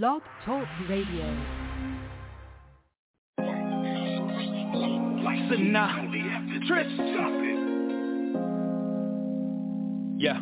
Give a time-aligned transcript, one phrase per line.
[0.00, 1.26] Blog Talk Radio.
[5.20, 5.90] Listen up.
[10.16, 10.40] Yeah.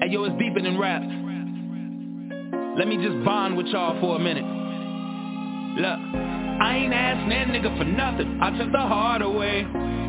[0.00, 1.02] Hey, yo, it's deeper than rap.
[2.78, 4.46] Let me just bond with y'all for a minute.
[5.82, 8.40] Look, I ain't asking that nigga for nothing.
[8.40, 9.64] I took the heart away.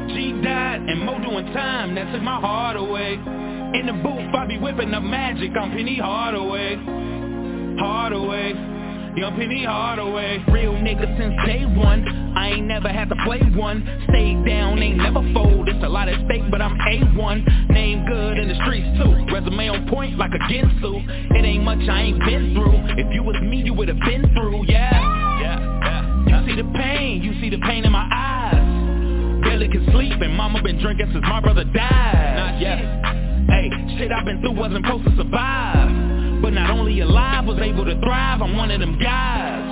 [0.07, 1.95] G died and Mo doing time.
[1.95, 3.15] That took my heart away.
[3.15, 5.51] In the booth, I be whipping up magic.
[5.59, 7.04] I'm Penny Hardaway.
[7.77, 8.75] Hardaway.
[9.15, 12.03] Young Penny Hardaway, real nigga since day one.
[12.35, 13.79] I ain't never had to play one.
[14.09, 15.69] Stay down, ain't never fold.
[15.69, 17.69] It's a lot at stake, but I'm A1.
[17.69, 19.33] Name good in the streets too.
[19.33, 21.31] Resume on point like a Ginsu.
[21.31, 22.75] It ain't much I ain't been through.
[22.99, 24.91] If you was me, you would've been through, yeah.
[25.39, 25.79] Yeah,
[26.27, 26.41] yeah.
[26.43, 29.43] You see the pain, you see the pain in my eyes.
[29.43, 32.35] Barely can sleep, and mama been drinking since my brother died.
[32.35, 32.79] Not yet.
[33.47, 36.14] Hey, shit I've been through wasn't supposed to survive.
[36.45, 39.65] But not only alive, was able to thrive, I'm one of them guys.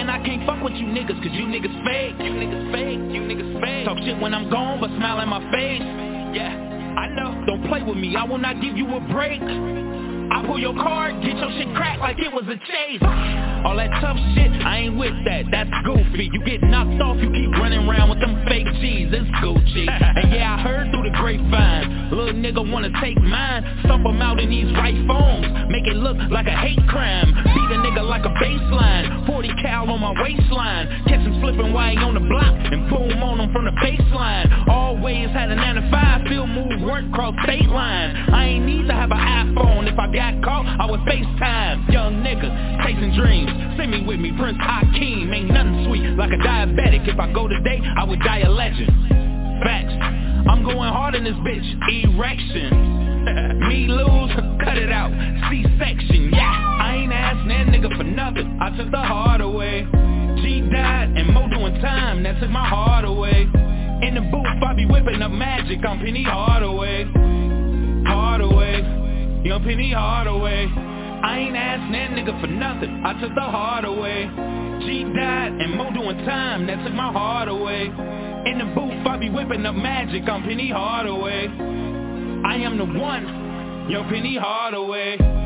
[0.00, 2.16] And I can't fuck with you niggas, cause you niggas fake.
[2.24, 3.84] You niggas fake, you niggas fake.
[3.84, 5.84] Talk shit when I'm gone, but smile in my face.
[6.32, 6.56] Yeah,
[6.96, 7.44] I know.
[7.44, 9.42] Don't play with me, I will not give you a break.
[9.44, 13.04] I pull your card, get your shit cracked like it was a chase.
[13.64, 16.30] All that tough shit, I ain't with that, that's goofy.
[16.32, 19.86] You get knocked off, you keep running around with them fake G's, it's Gucci.
[19.88, 24.40] And yeah, I heard through the grapevine, little nigga wanna take mine, stomp him out
[24.40, 27.34] in these right phones, make it look like a hate crime.
[27.34, 31.90] Beat a nigga like a baseline, 40 cal on my waistline, catch him flipping while
[31.90, 34.46] he on the block, and boom on him from the baseline.
[34.68, 38.16] Always had a 9 to 5, still move work cross state line.
[38.32, 41.92] I ain't need to have an iPhone if I got caught, I was FaceTime.
[41.92, 42.48] Young nigga,
[42.84, 43.47] chasing dreams.
[43.76, 45.32] Send me with me, Prince Hakeem.
[45.32, 47.08] Ain't nothing sweet like a diabetic.
[47.08, 48.90] If I go today, I would die a legend.
[49.62, 49.94] Facts.
[50.48, 51.66] I'm going hard in this bitch.
[52.04, 53.08] Erection.
[53.68, 54.32] me lose,
[54.64, 55.10] cut it out.
[55.50, 56.78] C-section, yeah.
[56.80, 58.58] I ain't asking that nigga for nothing.
[58.60, 59.86] I took the heart away.
[60.42, 62.22] G died and Mo doing time.
[62.22, 63.42] That took my heart away.
[63.42, 65.80] In the booth, I be whipping up magic.
[65.84, 67.04] I'm Penny Hardaway.
[68.06, 69.42] Hardaway.
[69.44, 70.87] Young Penny Hardaway.
[71.22, 73.02] I ain't asking that nigga for nothing.
[73.04, 74.30] I took the heart away.
[74.86, 76.66] G died and Mo doing time.
[76.66, 77.86] That took my heart away.
[78.46, 80.28] In the booth, I be whipping up magic.
[80.28, 81.48] I'm Penny Hardaway.
[82.46, 83.88] I am the one.
[83.90, 85.37] Young Penny Hardaway.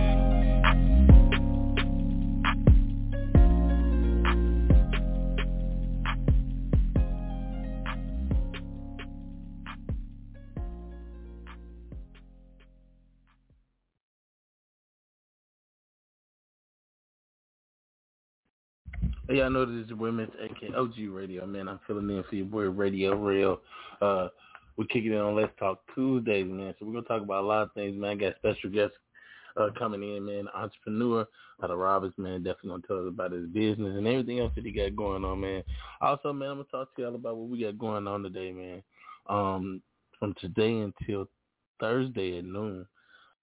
[19.33, 20.45] Hey, y'all know this is your boy Mr.
[20.45, 21.67] AK OG Radio, man.
[21.67, 23.61] I'm filling in for your boy RadioRell.
[24.03, 24.29] Uh,
[24.77, 26.75] we're kicking it on Let's Talk Tuesdays, man.
[26.79, 28.11] So we're gonna talk about a lot of things, man.
[28.11, 28.95] I got special guests
[29.57, 30.49] uh, coming in, man.
[30.55, 31.27] Entrepreneur
[31.63, 32.43] out of Roberts, man.
[32.43, 35.41] Definitely gonna tell us about his business and everything else that he got going on,
[35.41, 35.63] man.
[36.03, 38.83] Also, man, I'm gonna talk to y'all about what we got going on today, man.
[39.31, 39.81] Um,
[40.19, 41.27] from today until
[41.81, 42.85] Thursday at noon.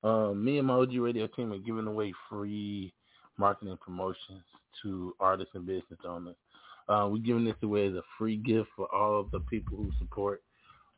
[0.04, 2.94] Um, me and my OG Radio team are giving away free
[3.40, 4.44] marketing promotions
[4.84, 6.36] to artists and business owners.
[6.88, 9.92] Uh, we're giving this away as a free gift for all of the people who
[10.00, 10.42] support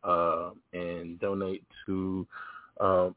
[0.04, 2.26] uh, and donate to
[2.80, 3.10] uh,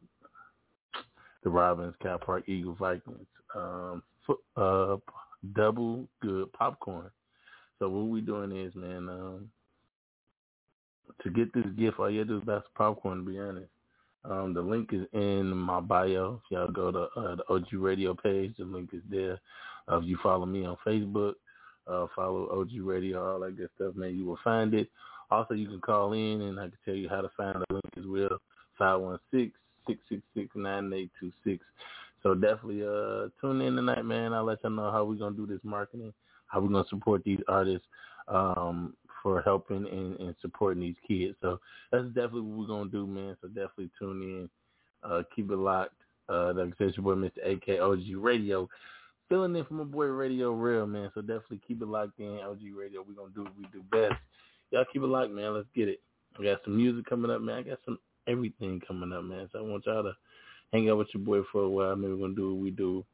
[1.45, 4.03] the Robbins Cal Park Eagle Vikings um,
[4.57, 4.97] uh,
[5.55, 7.11] double good popcorn.
[7.79, 9.51] So what we're doing is, man, um,
[11.23, 13.19] to get this gift, all you have to do is buy some popcorn.
[13.19, 13.71] To be honest,
[14.25, 16.41] um, the link is in my bio.
[16.45, 19.41] If y'all go to uh, the OG Radio page, the link is there.
[19.91, 21.35] Uh, if you follow me on Facebook,
[21.87, 24.89] uh, follow OG Radio, all that good stuff, man, you will find it.
[25.31, 27.85] Also, you can call in, and I can tell you how to find the link
[27.97, 28.41] as well,
[29.89, 31.61] 516-666-9826.
[32.23, 34.33] So definitely uh, tune in tonight, man.
[34.33, 36.13] I'll let you know how we're going to do this marketing,
[36.47, 37.87] how we're going to support these artists
[38.29, 41.37] um, for helping and, and supporting these kids.
[41.43, 41.61] So
[41.93, 43.37] that's definitely what we're going to do, man.
[43.43, 44.49] So definitely tune in.
[45.03, 45.93] Uh, keep it locked.
[46.29, 47.41] Uh, like I said, your boy, Mr.
[47.47, 48.69] AKOG Radio
[49.29, 51.11] filling in for my boy RadioRell, man.
[51.15, 52.39] So definitely keep it locked in.
[52.41, 54.21] OG Radio, we're gonna do what we do best.
[54.71, 55.55] Y'all keep it locked, man.
[55.55, 56.01] Let's get it.
[56.39, 57.59] I got some music coming up, man.
[57.59, 59.49] I got some everything coming up, man.
[59.53, 60.13] So I want y'all to
[60.73, 61.97] hang out with your boy for a while.
[61.97, 63.05] Maybe we're gonna do what we do.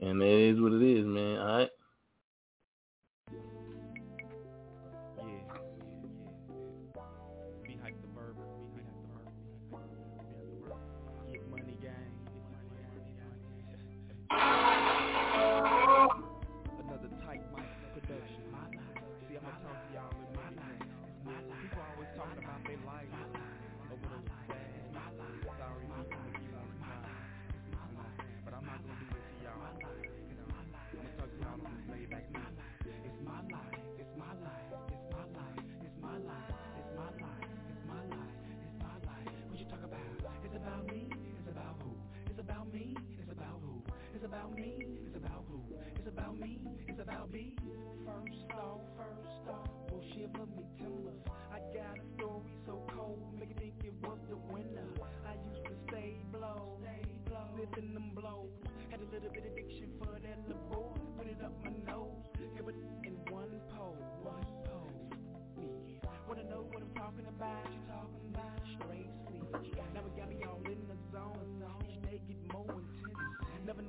[0.00, 1.38] And it is what it is, man.
[1.38, 1.70] All right.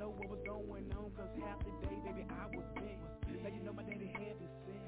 [0.07, 2.95] Know what was going on, cause half the day, baby, I was bent.
[3.43, 4.79] Now you know my daddy had heaven sent.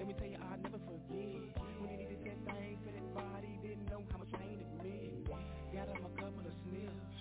[0.00, 1.44] Let me tell you, I'll never forget.
[1.76, 5.28] When he needed that thing for that body, didn't know how much pain it meant.
[5.76, 7.20] Got him a couple of sniffs,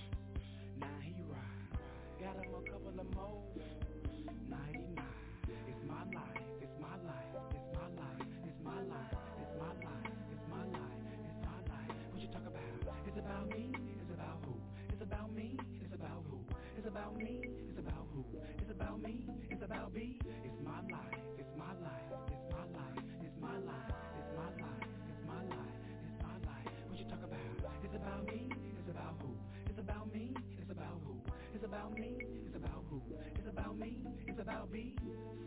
[0.79, 1.75] now he ride.
[2.23, 3.43] Got him a couple of more,
[33.81, 33.97] me,
[34.27, 34.95] it's about me.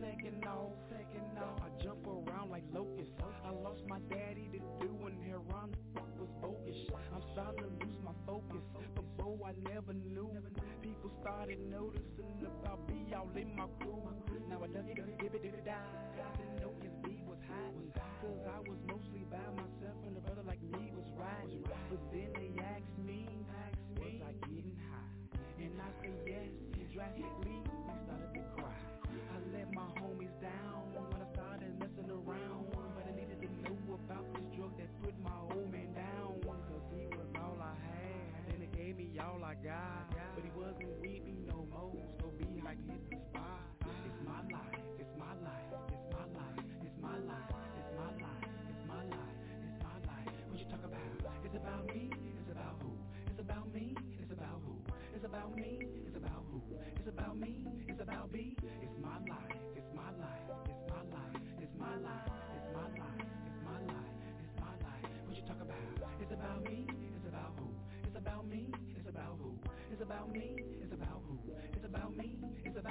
[0.02, 3.14] Second off, second off, I jump around like locusts.
[3.46, 5.70] I lost my daddy to doing hair on
[6.18, 6.76] was bogus.
[7.14, 8.64] I'm starting to lose my focus.
[8.94, 10.30] Before I never knew.
[10.82, 14.02] People started noticing about me all in my crew.
[14.50, 15.72] Now I done it, did it, it, die.
[16.36, 18.02] Didn't know his beat was hot.
[18.20, 21.48] Cause I was mostly by myself and a brother like me was right.
[21.88, 23.28] But then they asked me,
[23.96, 25.14] was I getting high?
[25.62, 26.52] And I said yes,
[26.92, 27.53] drastically,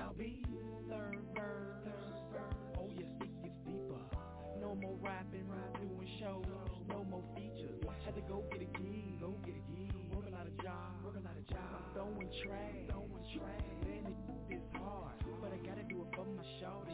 [0.04, 0.44] about me.
[0.90, 1.88] Third verse,
[2.78, 4.02] oh yes, it gets deeper.
[4.60, 5.48] No more rapping,
[5.80, 6.44] doing shows,
[6.90, 7.80] no more features.
[8.06, 9.96] Had to go get a gig, go get a gig.
[10.14, 11.88] Work a lot of jobs, work a lot of jobs.
[11.94, 13.64] Throwing trash, throwing trash.
[13.88, 16.92] Man, it is hard, but I gotta do it for my shorty.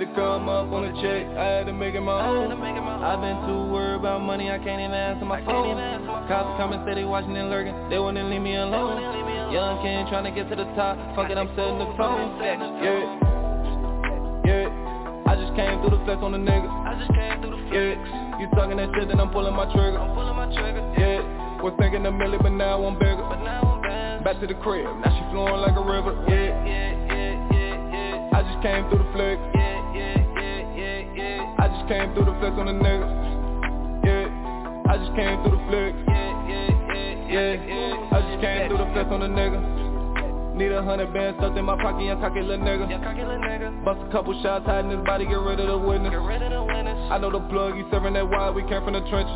[0.00, 2.48] Had to come up on a check, I had to make it my own.
[3.04, 5.76] I've been too worried about money, I can't even answer my phone.
[6.24, 8.96] Cops come and say they watching and lurking, they wouldn't leave me alone.
[9.52, 12.40] Young King trying to get to the top, fuck it, I'm setting the tone.
[12.40, 12.96] Yeah,
[14.48, 15.28] yeah.
[15.28, 16.68] I just came through the flex on the nigga.
[17.68, 20.00] Yeah, you talking that shit, then I'm pulling my trigger.
[20.96, 23.20] Yeah, was thinking a million, but now I'm bigger.
[24.24, 26.16] Back to the crib, now she flowing like a river.
[26.28, 29.49] Yeah, yeah, yeah, Yeah, I just came through the flex.
[31.90, 33.02] I just came through the flex on the nigga.
[34.06, 34.30] Yeah,
[34.86, 35.90] I just came through the flex.
[37.26, 39.58] Yeah, I just came through the flex on the nigga.
[40.54, 42.86] Need a hundred bands stuffed in my pocket, young cocky little nigga.
[43.82, 46.14] Bust a couple shots, hiding his body, get rid of the witness.
[46.14, 49.34] I know the plug, he serving that wide, we came from the trenches.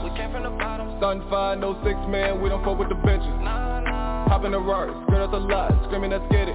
[1.02, 3.34] Starting five, no six man, we don't fuck with the benches.
[4.30, 6.54] Hop in the Rari, skirt out the lot, screaming let's get it.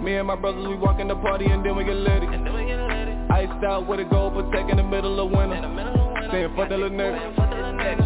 [0.00, 2.24] Me and my brothers, we walk in the party and then we get litty.
[3.30, 5.60] Iced out with a gold protect in the middle of winter.
[6.30, 7.18] Saying fuck that little nigga.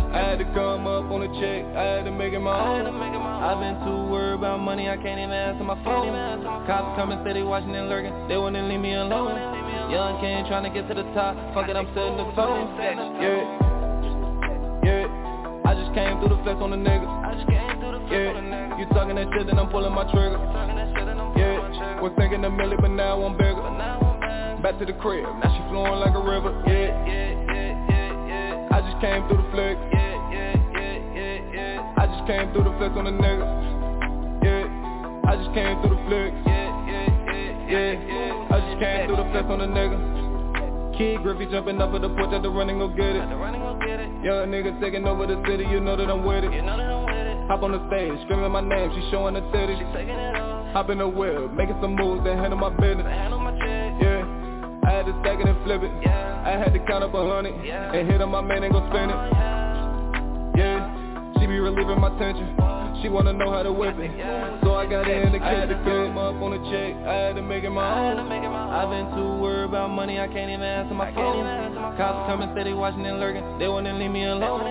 [0.08, 2.86] I had to come up on a check, I had to make it my own.
[2.88, 6.10] I've been too worried about money, I can't even answer my phone.
[6.66, 9.36] Cops coming, say they watching and lurking, they wouldn't leave me alone.
[9.92, 12.74] Young King trying to get to the top, fuck it, I'm setting the tone.
[13.20, 13.44] Yeah,
[14.82, 15.68] yeah.
[15.68, 17.06] I just came through the flex on the niggas.
[18.10, 20.40] Yeah, you talking that shit, then I'm pulling my trigger.
[21.36, 24.07] Yeah, was thinking a million, but now I'm bigger.
[24.62, 26.50] Back to the crib, now she flowing like a river.
[26.66, 28.76] Yeah, yeah, yeah, yeah, yeah.
[28.76, 29.78] I just came through the flex.
[29.92, 33.50] Yeah yeah yeah yeah yeah i just came through the flex on the niggas.
[34.42, 36.34] Yeah, I just came through the flex.
[36.46, 38.54] Yeah, yeah, yeah, yeah, yeah.
[38.54, 39.98] I just came through the flex on the nigga.
[40.98, 43.22] Kid Griffey jumping up at the porch at the running, go get it.
[44.26, 46.50] Young nigga taking over the city, you know that I'm with it.
[47.46, 50.72] Hop on the stage, screaming my name, she showing the titties.
[50.72, 53.06] Hop in the wheel, making some moves, then handle my business.
[54.88, 55.92] I had to stack it and flip it.
[56.08, 59.10] I had to count up a hundred and hit on my man and go spend
[59.12, 59.20] it.
[60.56, 60.80] Yeah,
[61.38, 62.56] she be relieving my tension.
[63.02, 64.10] She wanna know how to whip it.
[64.64, 66.96] So I got it in the kid to come up on the check.
[67.06, 68.32] I had to make it my own.
[68.32, 70.18] I've been too worried about money.
[70.18, 71.44] I can't even answer my phone.
[71.96, 73.44] Cops coming steady watching and lurking.
[73.60, 74.64] They wouldn't leave me alone.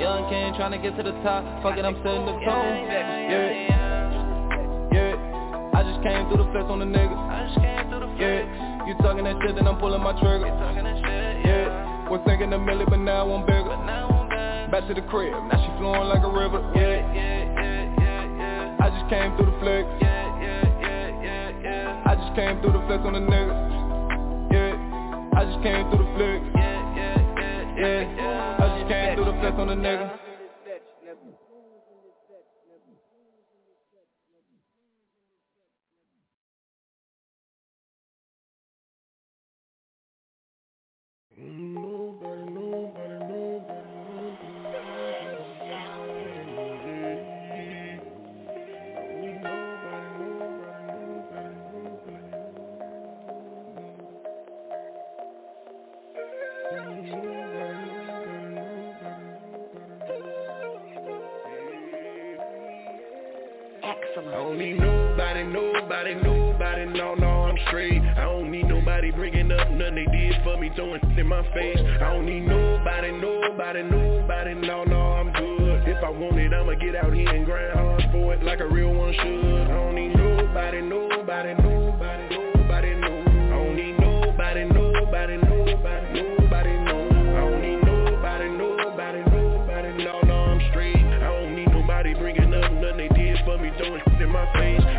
[0.00, 1.42] Young King trying to get to the top.
[1.62, 2.86] Fuck it I'm setting the tone.
[3.28, 3.50] Yeah
[4.94, 7.20] Yeah I just came through the flex on the niggas.
[8.20, 12.86] Yeah You talking that shit then I'm pulling my trigger Yeah Was thinking a million
[12.88, 14.26] but now I'm bigger now i'm
[14.70, 16.58] Back to the crib, now she flowing like a river.
[16.74, 18.76] Yeah, yeah, yeah, yeah, yeah.
[18.82, 19.86] I just came through the flex.
[20.02, 22.02] Yeah, yeah, yeah, yeah, yeah.
[22.04, 23.54] I just came through the flex on the niggas.
[24.50, 26.42] Yeah, I just came through the flex.
[26.58, 28.58] Yeah, yeah, yeah, yeah, yeah.
[28.58, 30.25] I just came through the flex on the nigga.
[63.82, 64.58] Excellent.
[64.58, 68.02] Need nobody, nobody, nobody, no, no, I'm straight.
[68.02, 68.65] I don't need
[69.06, 71.78] nobody bringing up nothing they did for me, throwing in my face.
[71.78, 75.86] I don't need nobody, nobody, nobody, no, no, I'm good.
[75.86, 78.66] If I want it, I'ma get out here and grind hard for it like a
[78.66, 79.70] real one should.
[79.70, 83.22] I don't need nobody, nobody, nobody, nobody, no.
[83.26, 86.98] I don't need nobody, nobody, nobody, nobody, no.
[87.06, 90.96] I don't need nobody, nobody, nobody, no, no, I'm straight.
[90.96, 94.95] I don't need nobody bringing up nothing they did for me, throwing in my face.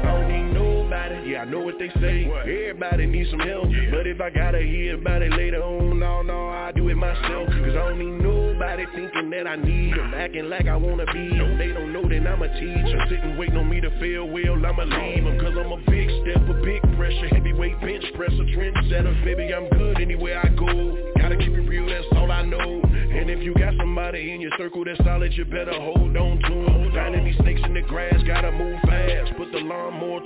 [1.77, 2.25] What they say.
[2.25, 6.49] Everybody needs some help, but if I gotta hear about it later on, no, no,
[6.49, 7.47] I do it myself.
[7.49, 11.29] Cause I don't need nobody thinking that I need them, acting like I wanna be
[11.29, 11.57] them.
[11.57, 14.83] They don't know that I'm a teacher, sitting waiting on me to fail well, I'ma
[14.83, 15.39] leave them.
[15.39, 19.23] Cause I'm a big step, a big pressure, heavyweight bench presser, trendsetter.
[19.23, 20.97] Baby, I'm good anywhere I go.
[21.19, 22.81] Gotta keep it real, that's all I know.
[22.83, 26.49] And if you got somebody in your circle that's solid, you better hold on to
[26.49, 26.91] them.
[26.93, 30.21] Finding these snakes in the grass, gotta move fast, put the lawnmower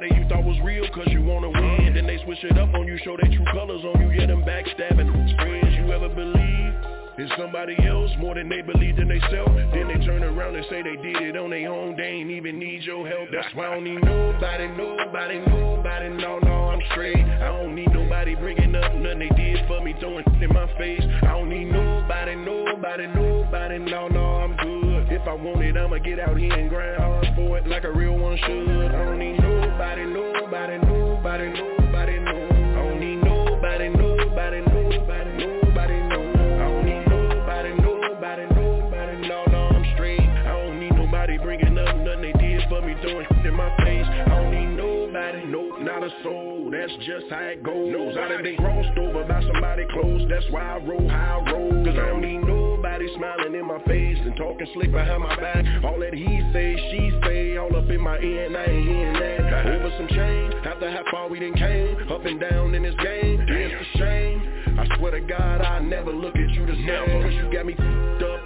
[0.00, 1.94] somebody you thought was real cause you wanna win.
[1.94, 4.42] Then they switch it up on you, show their true colors on you, yeah, them
[4.42, 6.74] backstabbing friends you ever believe.
[7.18, 9.52] It's somebody else more than they believe in themselves.
[9.74, 11.96] Then they turn around and say they did it on their own.
[11.96, 13.28] They ain't even need your help.
[13.30, 16.08] That's why I don't need nobody, nobody, nobody.
[16.08, 17.16] No, no, I'm straight.
[17.18, 21.02] I don't need nobody bringing up nothing they did for me, throwing in my face.
[21.22, 23.78] I don't need nobody, nobody, nobody.
[23.78, 24.89] No, no, I'm good.
[25.20, 27.92] If I want it, I'ma get out here and grind hard for it like a
[27.92, 28.88] real one should.
[28.88, 32.48] I don't need nobody, nobody, nobody, nobody, no.
[32.48, 36.20] I don't need nobody, nobody, nobody, nobody, no.
[36.24, 40.20] I don't need nobody, nobody, nobody, no, no, I'm straight.
[40.24, 42.96] I don't need nobody bringing up nothing they did for me,
[43.44, 44.08] in my face.
[44.08, 45.44] I don't need nobody,
[45.84, 46.70] not a soul.
[46.72, 48.16] That's just how it goes.
[48.16, 50.26] I done been crossed over by somebody close.
[50.30, 51.84] That's why I roll how I roll.
[51.84, 52.69] Cause I don't need nobody
[53.16, 55.64] smiling in my face and talking slick behind my back.
[55.84, 59.12] All that he say, she say, all up in my ear and I ain't hearing
[59.14, 59.66] that.
[59.66, 63.40] Over some change, after how far we done came, up and down in this game,
[63.48, 64.78] it's a shame.
[64.78, 67.22] I swear to God, I never look at you the same.
[67.22, 68.40] Cause you got me f***ed up,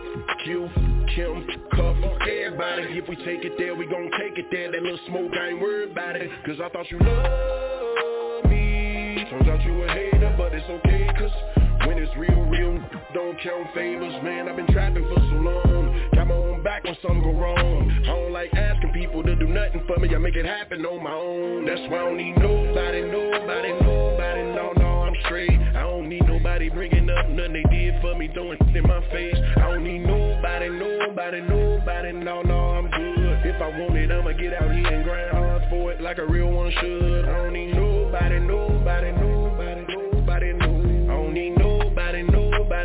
[0.45, 0.69] Q,
[1.15, 2.99] Kim, Cuff, everybody.
[2.99, 4.73] If we take it there, we gon' take it there.
[4.73, 6.31] That little smoke, I ain't worried about it.
[6.45, 9.27] Cause I thought you loved me.
[9.31, 11.64] Turns out you a hater, but it's okay, cause
[12.05, 12.79] it's real, real.
[13.15, 16.11] Don't count favors, man, I've been trapping for so long.
[16.15, 17.91] Got my own back when something go wrong.
[18.05, 21.03] I don't like asking people to do nothing for me I make it happen on
[21.03, 21.65] my own.
[21.67, 24.43] That's why I don't need nobody, nobody, nobody.
[24.53, 25.51] No, no, I'm straight.
[25.51, 29.37] I don't need nobody bringing up nothing they did for me Throwing in my face.
[29.57, 32.13] I don't need nobody, nobody, nobody.
[32.13, 33.47] No, no, I'm good.
[33.47, 36.27] If I want it, I'ma get out here and grind hard for it Like a
[36.27, 37.25] real one should.
[37.29, 40.85] I don't need nobody, nobody, nobody, nobody, no.
[41.05, 41.74] I don't need nobody,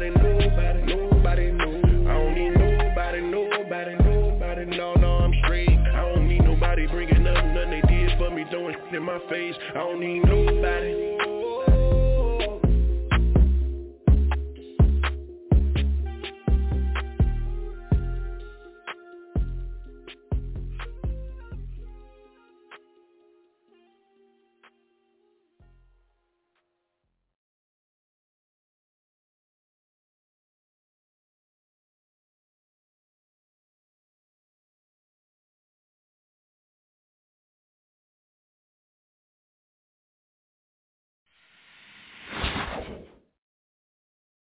[0.07, 5.69] nobody, nobody, nobody, no I don't need nobody, nobody, nobody, no, no, I'm straight.
[5.69, 9.55] I don't need nobody bringing up nothing they did for me Throwing in my face.
[9.71, 11.68] I don't need nobody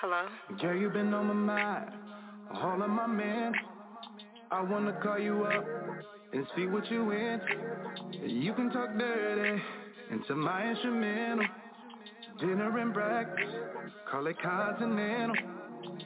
[0.00, 0.24] Hello?
[0.62, 1.90] Girl, you been on my mind,
[2.54, 3.52] all of my men.
[4.50, 5.62] I wanna call you up
[6.32, 8.26] and see what you into.
[8.26, 9.62] You can talk dirty
[10.10, 11.44] into my instrumental.
[12.40, 13.54] Dinner and breakfast,
[14.10, 15.36] call it continental.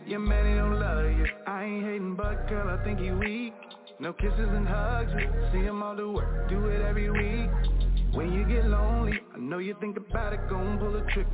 [0.09, 1.26] Your man, he don't love you.
[1.46, 3.54] I ain't hating, but girl, I think he weak.
[4.00, 5.12] No kisses and hugs,
[5.52, 7.48] see him all the work, do it every week.
[8.12, 11.28] When you get lonely, I know you think about it, gon' pull a trick.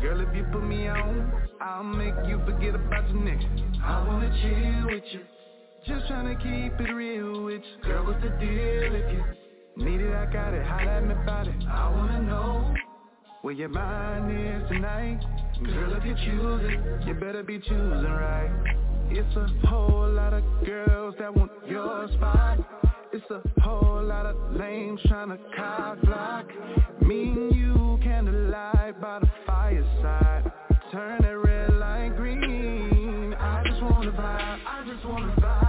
[0.00, 1.32] Girl, if you put me on,
[1.74, 3.82] I'll make you forget about your nigga.
[3.82, 5.20] I wanna chill with you.
[5.84, 7.82] Just tryna keep it real with you.
[7.82, 10.14] Girl, what's the deal if you need it?
[10.14, 10.64] I got it.
[10.64, 11.56] Holla at me about it.
[11.68, 12.74] I wanna know
[13.42, 15.18] where your mind is tonight.
[15.64, 18.76] Girl, if you choose it, you better be choosing right.
[19.10, 22.58] It's a whole lot of girls that want your spot.
[23.12, 26.46] It's a whole lot of lames trying to cock block.
[27.02, 30.52] Me and you candlelight by the fireside.
[30.92, 31.53] Turn that red
[34.04, 34.58] wanna vibe.
[34.66, 35.63] I just wanna vibe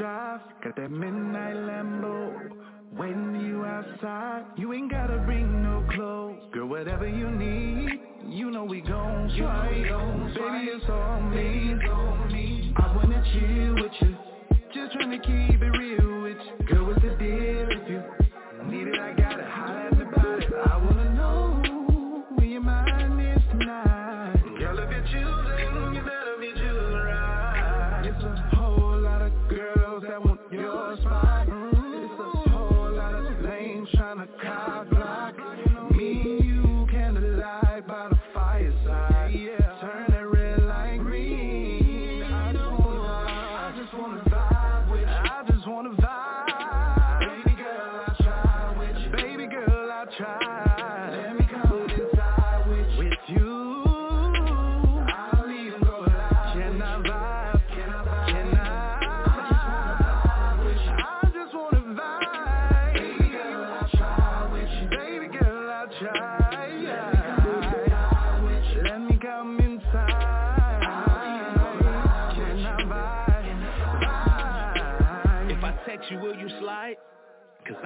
[0.00, 0.33] even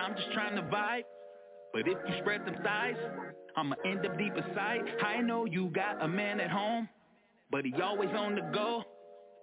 [0.08, 1.02] I'm just trying to vibe.
[1.74, 2.96] But if you spread them thighs,
[3.56, 4.80] I'ma end up deep inside.
[5.04, 6.88] I know you got a man at home,
[7.50, 8.84] but he always on the go.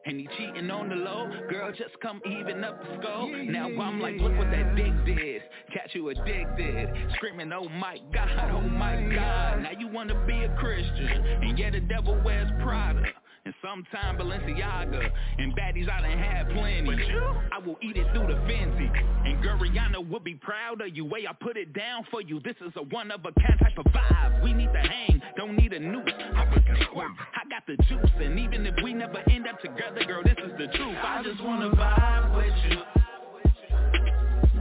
[0.07, 3.99] And he cheating on the low, girl just come even up the skull Now I'm
[3.99, 5.41] like, look what that dick did.
[5.73, 6.89] Catch you addicted.
[7.15, 9.63] Screaming, oh my God, oh my oh God.
[9.63, 13.03] Now you wanna be a Christian And yeah, the devil wears Prada
[13.45, 15.09] and sometime Balenciaga.
[15.37, 16.85] And baddies I done had plenty.
[16.85, 17.21] But you?
[17.51, 18.89] I will eat it through the fancy
[19.25, 21.05] And girl Rihanna would be proud of you.
[21.05, 22.39] Way I put it down for you.
[22.41, 24.43] This is a one-of-a-kind type of vibe.
[24.43, 26.03] We need to hang, don't need a noose.
[26.35, 28.11] I got the juice.
[28.19, 30.97] And even if we never end up together Girl, this is the truth.
[31.03, 32.77] I just wanna vibe with you.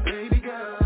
[0.04, 0.83] Baby girl,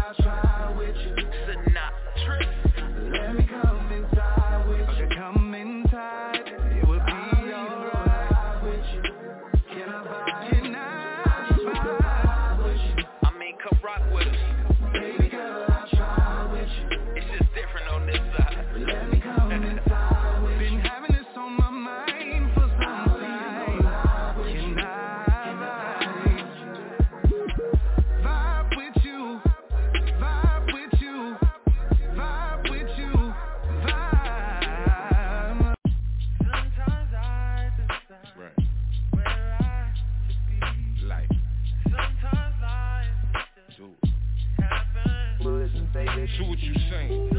[46.18, 47.30] Do what you saying.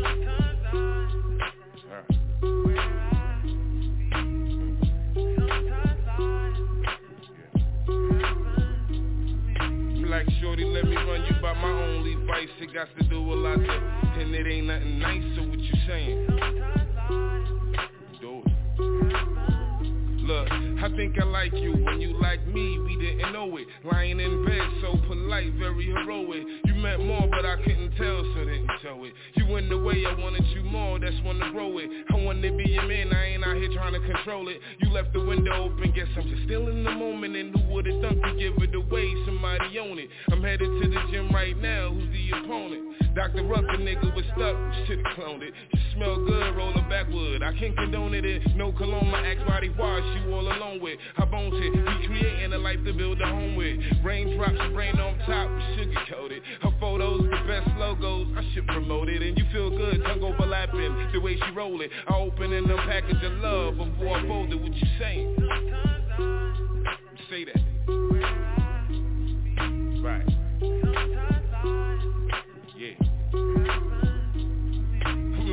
[10.09, 12.47] Like, shorty, let me run you by my only vice.
[12.61, 15.23] It got to do a lot to, and it ain't nothing nice.
[15.35, 16.27] So what you saying?
[18.21, 18.51] Do it.
[20.23, 22.79] Look, I think I like you when you like me.
[22.79, 23.67] We didn't know it.
[23.83, 26.43] Lying in bed, so polite, very heroic.
[26.63, 29.13] You meant more, but I couldn't tell, so didn't show it.
[29.35, 30.97] You in the way, I wanted you more.
[30.97, 31.89] That's when to grow it.
[32.09, 33.11] I wanted to be your man.
[33.11, 34.61] I ain't out here trying to control it.
[34.79, 35.91] You left the window open.
[35.91, 37.35] Guess I'm just still in the moment.
[37.35, 39.13] And who would've thunk to give it away?
[39.25, 40.07] Somebody own it.
[40.31, 41.91] I'm headed to the gym right now.
[41.91, 42.95] Who's the opponent?
[43.19, 43.43] Dr.
[43.43, 44.55] Ruck, the nigga was stuck.
[44.87, 45.53] Should've cloned it.
[45.73, 47.43] You smell good, rolling backwood.
[47.43, 48.23] I can't condone it.
[48.23, 48.55] it.
[48.55, 50.97] No cologne, my ex body wash you all alone with.
[51.17, 51.69] I bones it.
[51.75, 53.77] We creating a life to build a home with.
[54.05, 56.43] Raindrops, rain on top, sugar coated.
[56.61, 58.27] Her photos, the best logos.
[58.37, 59.21] I should promote it.
[59.21, 61.09] And you feel good, tongue overlapping.
[61.11, 61.91] The way she roll it.
[62.07, 64.61] I open and unpackage of love before I fold it.
[64.61, 65.35] What you saying?
[67.29, 67.68] Say that.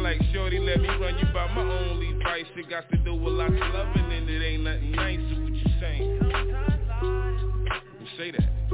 [0.07, 2.45] Like, shorty, let me run you by my only vice.
[2.55, 5.19] It got to do with lot of loving and it ain't nothing nice.
[5.19, 6.21] So what you saying?
[8.01, 8.66] You say that.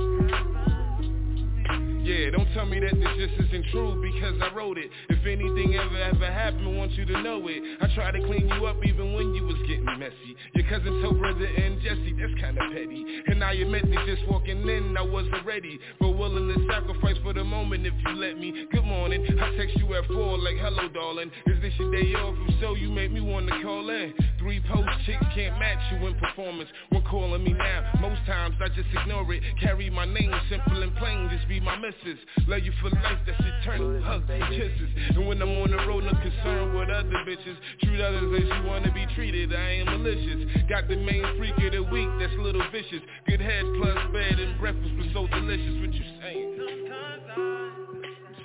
[2.12, 4.90] Yeah, don't tell me that this just isn't true because I wrote it.
[5.09, 7.62] If anything ever ever happened, want you to know it.
[7.81, 10.37] I tried to clean you up even when you was getting messy.
[10.53, 13.07] Your cousin told brother and Jesse, that's kinda petty.
[13.29, 15.81] And I admit that just walking in, I wasn't ready.
[16.01, 18.66] But willing to sacrifice for the moment if you let me.
[18.70, 21.31] Good morning, I text you at four like hello darling.
[21.46, 22.37] Is this your day off?
[22.46, 24.12] If so, you make me wanna call in.
[24.42, 26.68] Three post chicks can't match you in performance.
[26.88, 29.40] One calling me now, most times I just ignore it.
[29.61, 32.18] Carry my name simple and plain, just be my missus.
[32.48, 34.02] Love you for life, that's eternal.
[34.02, 34.90] Hugs and kisses.
[35.14, 37.55] And when I'm on the road, no concern with other bitches.
[37.85, 39.55] Treat others as you wanna be treated.
[39.55, 40.50] I ain't malicious.
[40.68, 43.02] Got the main freak of the week, that's little vicious.
[43.28, 45.81] Good head plus bed and breakfast was so delicious.
[45.81, 46.59] What you saying?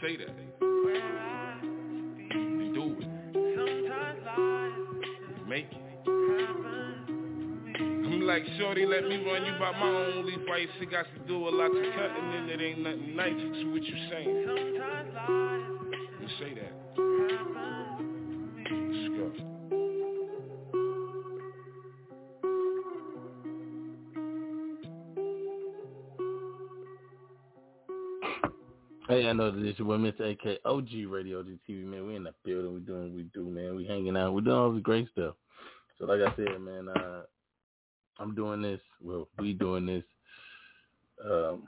[0.03, 0.29] Say that.
[2.37, 3.07] And do it.
[5.47, 5.86] Make it.
[6.39, 10.67] I'm like, shorty, let me run you by my only vice.
[10.79, 13.33] It got to do a lot to cutting and it ain't nothing nice.
[13.33, 14.45] So what you saying?
[16.21, 16.73] You say that.
[18.69, 19.57] Let's go.
[29.09, 30.31] Hey, I know this your boy Mr.
[30.31, 32.05] AK OG Radio TV, man.
[32.05, 32.73] We in the building.
[32.73, 33.75] We doing what we do, man.
[33.75, 34.33] We hanging out.
[34.33, 35.35] We doing all this great stuff.
[35.99, 37.21] So like I said, man, uh,
[38.19, 38.79] I'm doing this.
[39.01, 40.03] Well, we doing this
[41.25, 41.63] um,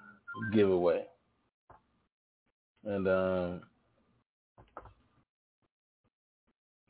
[0.54, 1.04] giveaway,
[2.86, 3.62] and um,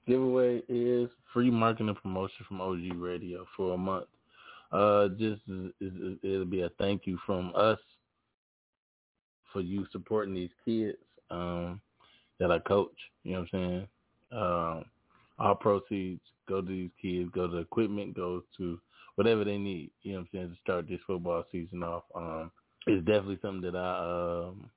[0.08, 4.08] giveaway is free marketing promotion from OG Radio for a month.
[4.71, 5.41] Uh, just
[5.80, 7.80] it'll be a thank you from us
[9.52, 10.97] for you supporting these kids
[11.32, 11.82] um,
[12.39, 12.95] that I coach.
[13.23, 13.88] You know what I'm saying?
[14.32, 14.86] Um,
[15.39, 18.80] all proceeds go to these kids, go to equipment, goes to
[19.16, 19.92] whatever they need.
[20.02, 22.04] You know what I'm saying to start this football season off.
[22.16, 22.52] Um,
[22.88, 24.70] it's definitely something that I um,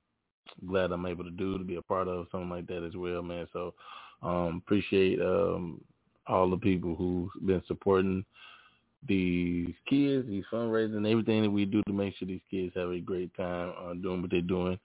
[0.67, 3.21] glad I'm able to do to be a part of something like that as well,
[3.21, 3.47] man.
[3.53, 3.73] So
[4.21, 5.81] um, appreciate um,
[6.27, 8.23] all the people who've been supporting
[9.07, 12.99] these kids, these fundraising, everything that we do to make sure these kids have a
[12.99, 14.79] great time uh, doing what they're doing,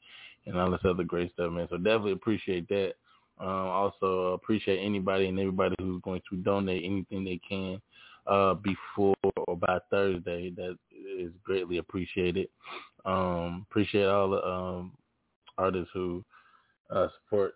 [0.47, 1.69] and all this other great stuff, man.
[1.71, 2.95] So definitely appreciate that.
[3.41, 7.81] Um, also appreciate anybody and everybody who's going to donate anything they can
[8.27, 10.51] uh, before or by Thursday.
[10.51, 10.77] That
[11.19, 12.49] is greatly appreciated.
[13.05, 14.93] Um, appreciate all the um,
[15.57, 16.25] artists who
[16.91, 17.55] uh, support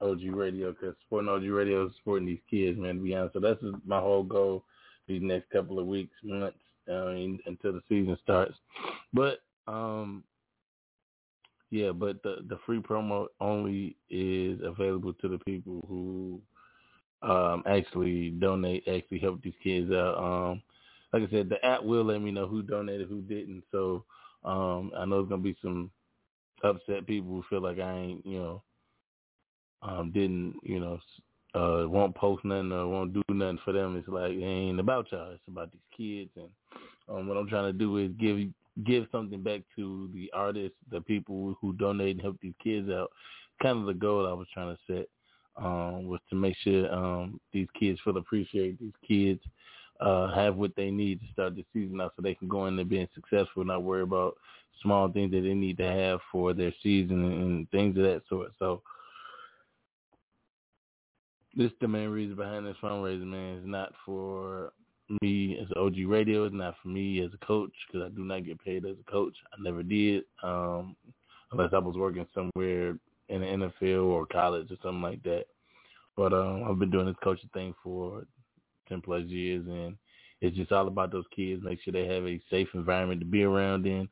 [0.00, 2.96] OG Radio because supporting OG Radio is supporting these kids, man.
[2.96, 4.64] To be honest, so that's my whole goal
[5.08, 6.56] these next couple of weeks, months,
[6.90, 8.54] uh, until the season starts.
[9.12, 10.24] But um,
[11.74, 16.40] yeah, but the the free promo only is available to the people who
[17.28, 20.16] um actually donate, actually help these kids out.
[20.16, 20.62] Um,
[21.12, 23.64] like I said, the app will let me know who donated, who didn't.
[23.72, 24.04] So
[24.44, 25.90] um, I know there's gonna be some
[26.62, 28.62] upset people who feel like I ain't, you know,
[29.82, 31.00] um, didn't, you know,
[31.56, 33.96] uh, won't post nothing or won't do nothing for them.
[33.96, 35.32] It's like it ain't about y'all.
[35.32, 36.50] It's about these kids, and
[37.08, 38.38] um, what I'm trying to do is give
[38.82, 43.10] give something back to the artists, the people who donate and help these kids out.
[43.62, 45.08] Kind of the goal I was trying to set
[45.56, 48.78] um, was to make sure um, these kids feel appreciated.
[48.80, 49.40] These kids
[50.00, 52.74] uh, have what they need to start the season out, so they can go in
[52.74, 54.36] there being successful, and not worry about
[54.82, 58.50] small things that they need to have for their season and things of that sort.
[58.58, 58.82] So
[61.56, 63.58] this is the main reason behind this fundraiser, man.
[63.58, 64.72] It's not for
[65.22, 66.44] me as OG Radio.
[66.44, 69.10] It's not for me as a coach because I do not get paid as a
[69.10, 69.34] coach.
[69.52, 70.96] I never did, um,
[71.52, 73.46] unless I was working somewhere in the
[73.82, 75.46] NFL or college or something like that.
[76.16, 78.24] But um, I've been doing this coaching thing for
[78.88, 79.96] ten plus years, and
[80.40, 81.62] it's just all about those kids.
[81.62, 84.08] Make sure they have a safe environment to be around in.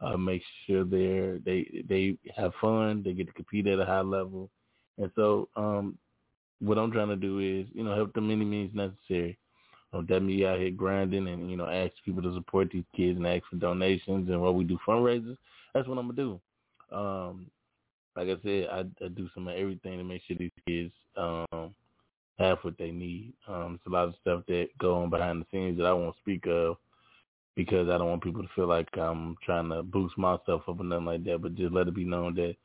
[0.00, 3.02] Uh, make sure they're they they have fun.
[3.02, 4.50] They get to compete at a high level,
[4.98, 5.96] and so um,
[6.60, 9.38] what I'm trying to do is you know help them any means necessary.
[10.02, 13.26] Don't me out here grinding and you know ask people to support these kids and
[13.26, 15.36] ask for donations and what we do fundraisers.
[15.74, 16.40] That's what I'm gonna do.
[16.96, 17.50] Um,
[18.16, 21.74] like I said, I, I do some of everything to make sure these kids um,
[22.38, 23.32] have what they need.
[23.46, 26.16] Um, it's a lot of stuff that go on behind the scenes that I won't
[26.16, 26.76] speak of
[27.54, 30.84] because I don't want people to feel like I'm trying to boost myself up or
[30.84, 31.42] nothing like that.
[31.42, 32.56] But just let it be known that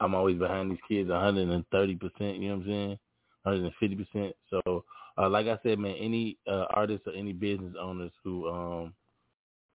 [0.00, 2.36] I'm always behind these kids 130 percent.
[2.36, 2.98] You know what I'm saying?
[3.42, 4.36] 150 percent.
[4.50, 4.84] So,
[5.18, 8.94] uh, like I said, man, any uh, artists or any business owners who um,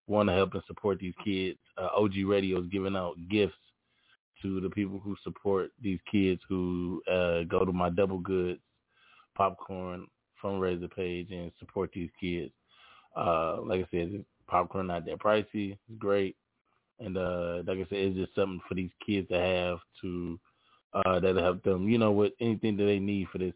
[0.08, 3.56] want to help and support these kids, uh, OG Radio is giving out gifts
[4.42, 8.60] to the people who support these kids who uh, go to my Double Goods
[9.36, 10.08] popcorn
[10.44, 12.52] fundraiser page and support these kids.
[13.16, 15.72] Uh, like I said, popcorn not that pricey.
[15.72, 16.36] It's great.
[17.00, 20.40] And uh, like I said, it's just something for these kids to have to
[20.94, 23.54] uh, that'll help them, you know, with anything that they need for this,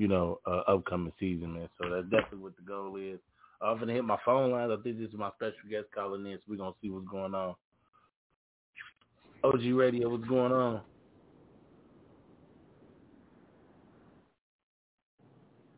[0.00, 1.68] you know, uh, upcoming season, man.
[1.76, 3.18] So that's definitely what the goal is.
[3.60, 4.72] I'm gonna hit my phone lines.
[4.72, 7.34] I think this is my special guest calling in, so we're gonna see what's going
[7.34, 7.54] on.
[9.44, 10.80] OG Radio, what's going on?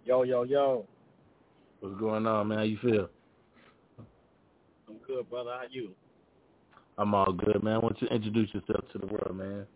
[0.05, 0.87] Yo, yo, yo.
[1.81, 2.59] What's going on, man?
[2.59, 3.09] How you feel?
[4.89, 5.51] I'm good, brother.
[5.51, 5.91] How you?
[6.97, 7.75] I'm all good, man.
[7.75, 9.67] I want you to introduce yourself to the world, man.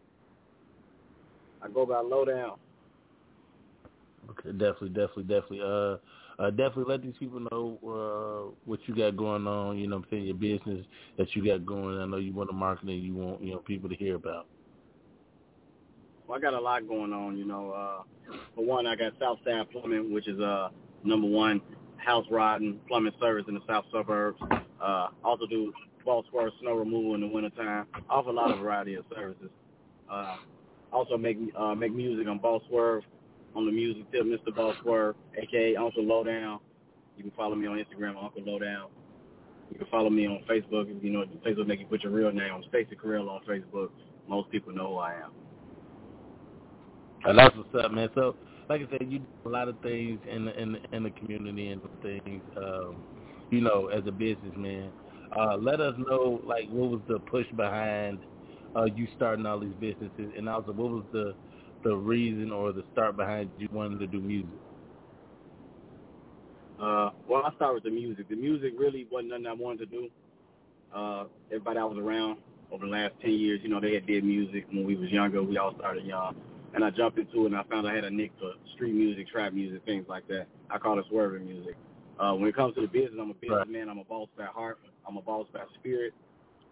[1.60, 2.58] I go by Lowdown.
[4.30, 5.60] Okay, definitely, definitely, definitely.
[5.62, 5.96] Uh,
[6.38, 9.78] uh, definitely let these people know uh, what you got going on.
[9.78, 10.84] You know, I'm saying your business
[11.16, 11.98] that you got going.
[11.98, 14.46] I know you want to market and you want you know people to hear about.
[16.26, 17.38] Well, I got a lot going on.
[17.38, 20.70] You know, uh, for one, I got Southside Plumbing, which is uh
[21.04, 21.60] number one
[21.96, 24.40] house rodding plumbing service in the south suburbs.
[24.80, 25.72] Uh, also do
[26.04, 27.86] Ball Swerve snow removal in the wintertime.
[28.08, 29.50] Offer a lot of variety of services.
[30.10, 30.36] Uh,
[30.92, 33.02] also make uh, make music on Ball Swerve
[33.56, 34.54] on the music tip, Mr.
[34.54, 36.60] Ball Swerve, aka Uncle Lowdown.
[37.16, 38.88] You can follow me on Instagram, Uncle Lowdown.
[39.72, 41.02] You can follow me on Facebook.
[41.02, 42.52] You know, Facebook make you put your real name.
[42.54, 43.88] I'm Stacy Carell on Facebook.
[44.28, 45.30] Most people know who I am.
[47.24, 48.10] And that's what's up, man.
[48.14, 48.36] So,
[48.68, 51.10] like I said, you do a lot of things in the in the, in the
[51.10, 52.42] community and things.
[52.56, 52.96] Um,
[53.50, 54.90] you know, as a businessman,
[55.36, 58.18] uh, let us know like what was the push behind
[58.76, 61.34] uh, you starting all these businesses, and also what was the
[61.86, 64.50] the reason or the start behind you wanting to do music?
[66.80, 68.28] Uh, well, I'll start with the music.
[68.28, 70.08] The music really wasn't nothing I wanted to do.
[70.94, 72.38] Uh, everybody I was around
[72.72, 75.42] over the last 10 years, you know, they had did music when we was younger.
[75.42, 76.34] We all started young.
[76.74, 79.28] And I jumped into it and I found I had a nick for street music,
[79.28, 80.46] trap music, things like that.
[80.68, 81.76] I call it swerving music.
[82.18, 83.88] Uh, when it comes to the business, I'm a businessman.
[83.88, 84.78] I'm a boss by heart.
[85.08, 86.12] I'm a boss by spirit.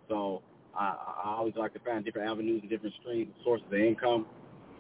[0.09, 0.43] So
[0.77, 4.27] I, I always like to find different avenues and different streams, sources of income.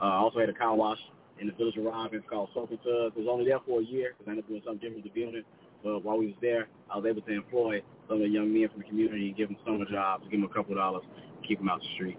[0.00, 0.98] Uh, I also had a car wash
[1.40, 3.16] in the village of Robbins called Soap and Tubs.
[3.16, 5.12] It was only there for a year because I ended up doing something different with
[5.14, 5.44] the building.
[5.82, 8.68] But while we was there, I was able to employ some of the young men
[8.70, 11.04] from the community and give them summer jobs, give them a couple of dollars,
[11.46, 12.18] keep them out the street.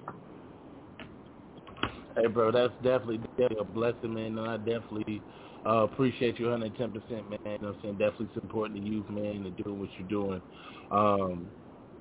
[2.16, 5.22] Hey, bro, that's definitely, definitely a blessing, man, and I definitely
[5.66, 7.40] uh, appreciate you 110%, man.
[7.46, 7.98] You know what I'm saying?
[7.98, 10.42] Definitely supporting the youth, man, and doing what you're doing.
[10.92, 11.48] Um,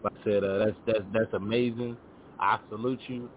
[0.05, 1.97] like I said, uh, that's that's that's amazing.
[2.39, 3.31] I salute you.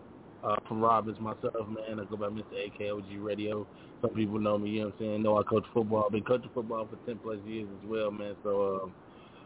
[0.44, 2.00] Uh, from Robbins myself, man.
[2.00, 2.54] I go by Mr.
[2.54, 3.68] AKOG Radio.
[4.02, 5.24] Some people know me, you know what I'm saying?
[5.24, 6.04] Know I coach football.
[6.06, 8.36] I've been coaching football for 10 plus years as well, man.
[8.44, 8.94] So, um,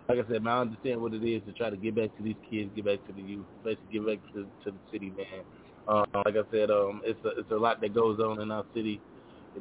[0.10, 2.24] like I said, man, I understand what it is to try to get back to
[2.24, 5.44] these kids, get back to the youth, basically get back to, to the city, man.
[5.88, 8.66] Uh, like I said, um, it's a, it's a lot that goes on in our
[8.74, 9.00] city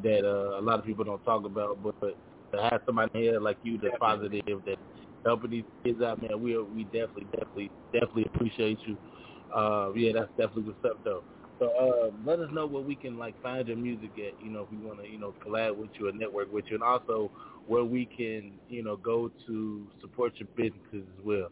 [0.02, 2.16] that uh, a lot of people don't talk about, but, but
[2.52, 4.76] to have somebody here like you that's positive, that
[5.24, 8.96] helping these kids out, man, we we definitely, definitely, definitely appreciate you.
[9.54, 11.24] Uh, yeah, that's definitely what's up, though.
[11.58, 14.42] So uh, let us know where we can like find your music at.
[14.42, 16.74] You know, if we want to, you know, collab with you or network with you,
[16.76, 17.30] and also
[17.66, 21.48] where we can, you know, go to support your businesses as well.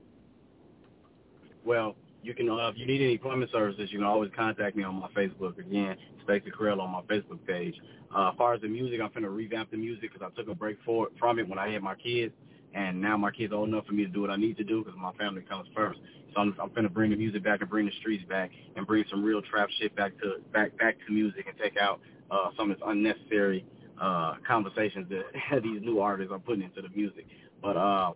[1.65, 4.83] Well, you can, uh, if you need any plumbing services, you can always contact me
[4.83, 5.59] on my Facebook.
[5.59, 7.75] Again, Stacey Carell on my Facebook page.
[8.15, 10.55] Uh, as far as the music, I'm finna revamp the music because I took a
[10.55, 12.33] break for, from it when I had my kids,
[12.75, 14.65] and now my kids are old enough for me to do what I need to
[14.65, 16.01] do because my family comes first.
[16.35, 19.05] So I'm, I'm finna bring the music back and bring the streets back and bring
[19.11, 22.71] some real trap shit back to back back to music and take out uh, some
[22.71, 23.65] of this unnecessary
[24.01, 27.27] uh, conversations that these new artists are putting into the music.
[27.63, 28.13] But uh,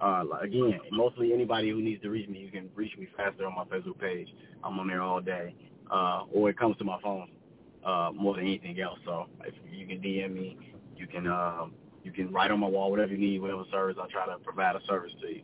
[0.00, 3.54] uh, again, mostly anybody who needs to reach me, you can reach me faster on
[3.54, 4.28] my Facebook page.
[4.62, 5.54] I'm on there all day,
[5.90, 7.28] uh, or it comes to my phone
[7.84, 8.98] uh, more than anything else.
[9.04, 10.58] So if you can DM me,
[10.96, 11.66] you can uh,
[12.04, 13.96] you can write on my wall, whatever you need, whatever service.
[14.00, 15.42] I try to provide a service to you.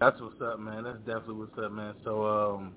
[0.00, 0.84] That's what's up, man.
[0.84, 1.94] That's definitely what's up, man.
[2.04, 2.74] So, um,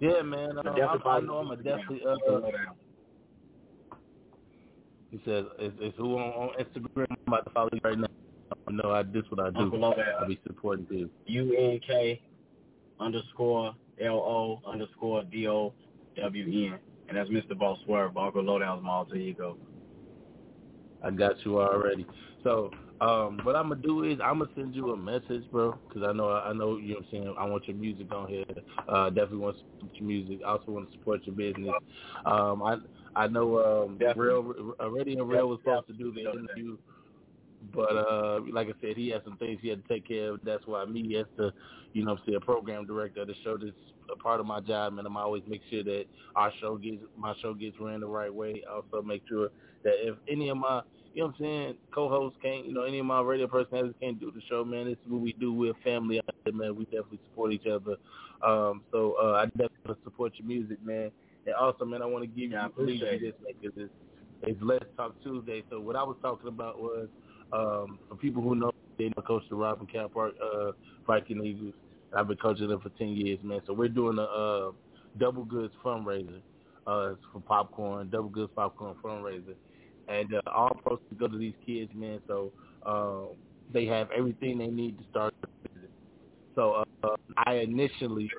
[0.00, 0.58] yeah, man.
[0.58, 2.02] Uh, I, I know I'm a definitely.
[2.06, 2.40] Uh,
[5.10, 7.06] he says, "Is, is who on, on Instagram?
[7.08, 8.08] I'm about to follow you right now.
[8.68, 9.72] No, I this what I do.
[9.84, 11.10] I be supporting people.
[11.26, 12.20] U N K
[12.98, 15.72] underscore L O underscore D O
[16.16, 17.56] W N, and that's Mr.
[17.56, 18.16] Ball Swerve.
[18.16, 19.56] Uncle Lowdown's my alter ego.
[21.02, 22.06] I got you already.
[22.42, 22.70] So
[23.00, 26.12] um, what I'm gonna do is I'm gonna send you a message, bro, because I
[26.12, 27.34] know I know you know what I'm saying.
[27.38, 28.44] I want your music on here.
[28.88, 30.40] Uh, definitely want to support your music.
[30.46, 31.74] I also want to support your business.
[32.24, 32.76] Um, I
[33.16, 36.76] I know um, Rell already and Rell was supposed to do the interview,
[37.72, 40.40] but uh, like I said, he had some things he had to take care of.
[40.44, 41.52] That's why me as the
[41.92, 43.72] you know what I'm saying program director of the show, this
[44.12, 45.06] a part of my job, man.
[45.06, 46.04] I'm always make sure that
[46.36, 48.62] our show gets my show gets ran the right way.
[48.70, 49.48] Also make sure
[49.82, 50.82] that if any of my
[51.14, 54.18] you know what I'm saying, co-hosts can't, you know, any of my radio personalities can't
[54.18, 54.86] do the show, man.
[54.86, 55.52] This is what we do.
[55.52, 56.74] We're family out there, man.
[56.74, 57.96] We definitely support each other.
[58.44, 61.12] Um, so uh, I definitely support your music, man.
[61.46, 63.92] And also, man, I want to give yeah, you, please this, man, because it's,
[64.42, 65.62] it's Let's Talk Tuesday.
[65.70, 67.06] So what I was talking about was,
[67.52, 70.72] um, for people who know, they know Coach the Robin Cal Park uh,
[71.06, 71.74] Viking Eagles.
[72.16, 73.60] I've been coaching them for 10 years, man.
[73.66, 74.72] So we're doing a uh,
[75.18, 76.40] double goods fundraiser
[76.88, 79.54] uh, for popcorn, double goods popcorn fundraiser
[80.08, 82.20] and uh, all proceeds go to these kids, man.
[82.26, 82.52] So
[82.84, 83.34] uh,
[83.72, 85.34] they have everything they need to start.
[86.54, 88.30] So uh, I initially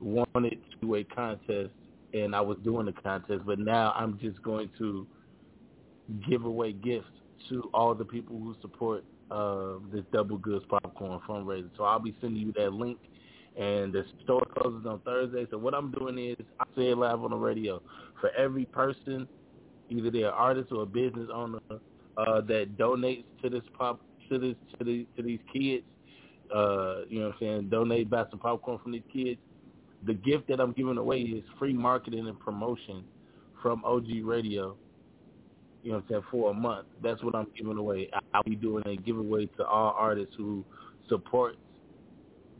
[0.00, 1.70] wanted to do a contest,
[2.12, 5.06] and I was doing the contest, but now I'm just going to
[6.28, 7.06] give away gifts
[7.48, 11.70] to all the people who support uh, this Double Goods Popcorn fundraiser.
[11.76, 12.98] So I'll be sending you that link.
[13.58, 15.46] And the store closes on Thursday.
[15.50, 17.82] So what I'm doing is I say it live on the radio.
[18.20, 19.28] For every person
[19.90, 21.58] either they're an artist or a business owner
[22.16, 24.00] uh, that donates to this pop
[24.30, 25.84] to this to the to these kids.
[26.54, 27.68] Uh, you know what I'm saying?
[27.68, 29.38] Donate buy some popcorn from these kids.
[30.06, 33.04] The gift that I'm giving away is free marketing and promotion
[33.62, 34.76] from OG Radio.
[35.82, 36.22] You know what I'm saying?
[36.30, 36.86] For a month.
[37.02, 38.10] That's what I'm giving away.
[38.34, 40.64] I'll be doing a giveaway to all artists who
[41.08, 41.56] support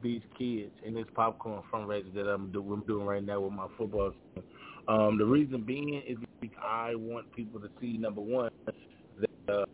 [0.02, 4.12] these kids and this popcorn fundraiser that I'm, I'm doing right now with my football
[4.34, 4.44] team.
[4.90, 9.64] Um, the reason being is because I want people to see number one that uh,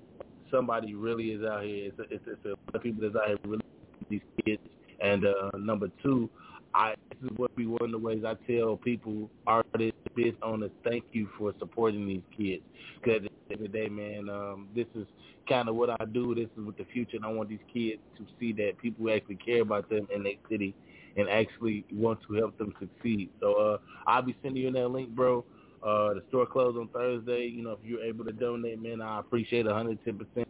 [0.50, 1.86] somebody really is out here.
[1.86, 3.64] It's a, it's, it's a lot of people that's out here really
[4.10, 4.60] these kids.
[5.00, 6.28] And uh, number two,
[6.74, 10.70] I this is what be one of the ways I tell people, artists, business owners,
[10.84, 12.62] thank you for supporting these kids.
[13.02, 15.06] Because the day, man, um, this is
[15.48, 16.34] kind of what I do.
[16.34, 19.36] This is with the future, and I want these kids to see that people actually
[19.36, 20.74] care about them in their city
[21.16, 23.30] and actually want to help them succeed.
[23.40, 25.44] So uh, I'll be sending you that link, bro.
[25.82, 27.46] Uh, the store closed on Thursday.
[27.46, 30.48] You know, if you're able to donate, man, I appreciate 110 percent.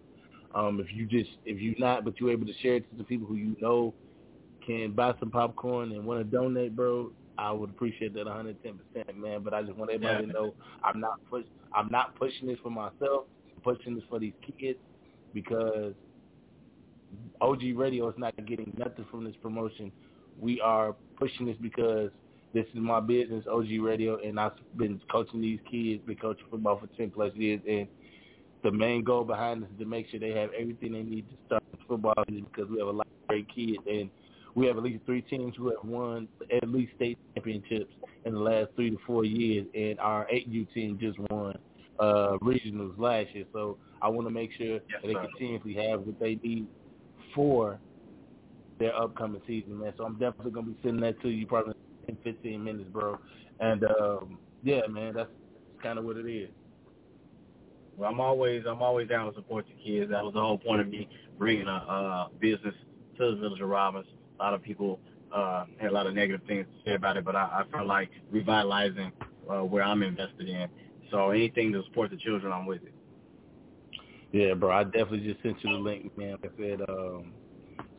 [0.54, 3.04] Um, if you just if you're not, but you're able to share it to the
[3.04, 3.92] people who you know
[4.66, 9.18] can buy some popcorn and want to donate, bro, I would appreciate that 110 percent,
[9.18, 9.42] man.
[9.42, 10.32] But I just want everybody yeah.
[10.32, 11.44] to know I'm not push
[11.74, 13.26] I'm not pushing this for myself.
[13.54, 14.78] I'm pushing this for these kids
[15.34, 15.92] because
[17.40, 19.92] OG Radio is not getting nothing from this promotion.
[20.40, 22.10] We are pushing this because
[22.54, 26.78] this is my business, OG Radio, and I've been coaching these kids, been coaching football
[26.78, 27.86] for 10 plus years, and
[28.62, 31.36] the main goal behind this is to make sure they have everything they need to
[31.46, 34.10] start football because we have a lot of great kids, and
[34.54, 37.92] we have at least three teams who have won at least state championships
[38.24, 41.56] in the last three to four years, and our 8U team just won
[42.00, 43.44] uh, regionals last year.
[43.52, 46.66] So I want to make sure yes, that they continuously have what they need
[47.34, 47.78] for
[48.78, 49.92] their upcoming season, man.
[49.96, 51.74] So I'm definitely gonna be sending that to you probably
[52.08, 53.18] in 15 minutes, bro.
[53.60, 55.30] And um, yeah, man, that's
[55.82, 56.50] kind of what it is.
[57.96, 60.10] Well, I'm always I'm always down to support the kids.
[60.10, 61.08] That was the whole point of me
[61.38, 62.74] bringing a uh, business
[63.18, 64.06] to the village of Robbins.
[64.38, 65.00] A lot of people
[65.34, 67.86] uh, had a lot of negative things to say about it, but I, I felt
[67.86, 69.12] like revitalizing
[69.50, 70.68] uh, where I'm invested in.
[71.10, 72.92] So anything to support the children, I'm with it.
[74.32, 74.70] Yeah, bro.
[74.70, 76.32] I definitely just sent you the link, man.
[76.42, 77.32] Like I said, um,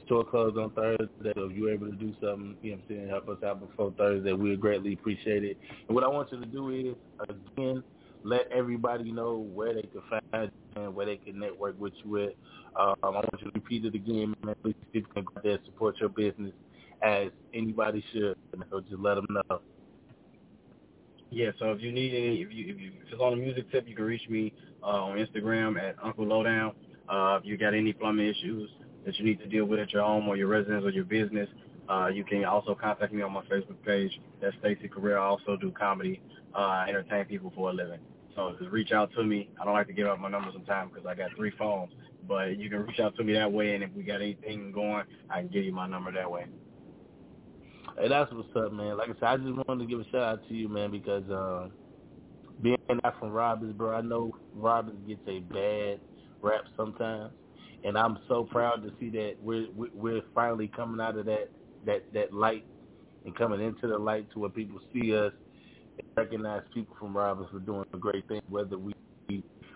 [0.08, 1.34] store closed on Thursday.
[1.36, 3.60] So if you're able to do something, you know what I'm saying, help us out
[3.62, 5.58] before Thursday, we'd greatly appreciate it.
[5.88, 6.96] And what I want you to do is,
[7.30, 7.84] again,
[8.24, 12.10] let everybody know where they can find you and where they can network with you
[12.10, 12.34] with.
[12.80, 14.56] Um, I want you to repeat it again, man.
[14.64, 16.54] Please people can go there support your business
[17.04, 18.36] as anybody should.
[18.72, 19.62] So just let them know.
[21.30, 23.70] Yeah, so if you need any, if you if, you, if it's on a music
[23.72, 26.74] tip, you can reach me uh, on Instagram at Uncle Lowdown.
[27.10, 28.70] Uh, if you got any plumbing issues
[29.08, 31.48] that you need to deal with at your home or your residence or your business,
[31.90, 34.12] uh, you can also contact me on my Facebook page.
[34.42, 35.18] That's Stacy Career.
[35.18, 36.22] I also do comedy,
[36.54, 38.02] uh, entertain people for a living.
[38.36, 39.50] So just reach out to me.
[39.60, 41.90] I don't like to give out my number sometimes because I got three phones,
[42.28, 43.76] but you can reach out to me that way.
[43.76, 46.46] And if we got anything going, I can give you my number that way.
[47.98, 48.98] Hey, that's what's up, man.
[48.98, 51.24] Like I said, I just wanted to give a shout out to you, man, because
[51.32, 51.70] uh,
[52.62, 56.02] being not from Robbins, bro, I know Robbins gets a bad
[56.42, 57.32] rap sometimes,
[57.84, 61.50] and I'm so proud to see that we're we're finally coming out of that
[61.86, 62.66] that that light
[63.26, 65.34] and coming into the light to where people see us
[66.00, 68.94] and recognize people from Robbins for doing a great thing, whether we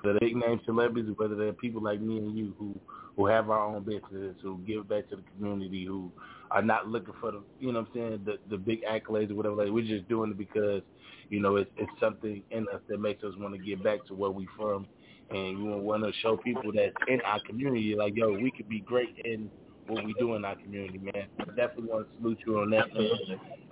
[0.04, 2.80] the big name celebrities, whether they're people like me and you who
[3.16, 6.12] who have our own businesses, who give back to the community, who
[6.50, 9.36] are not looking for the, you know what I'm saying, the, the big accolades or
[9.36, 9.56] whatever.
[9.56, 10.82] Like, we're just doing it because,
[11.30, 14.14] you know, it's, it's something in us that makes us want to get back to
[14.14, 14.88] where we from.
[15.32, 18.82] And we want to show people that in our community, like, yo, we could be
[18.82, 19.50] great in
[19.88, 21.28] what we do in our community, man.
[21.40, 23.10] I definitely want to salute you on that, man.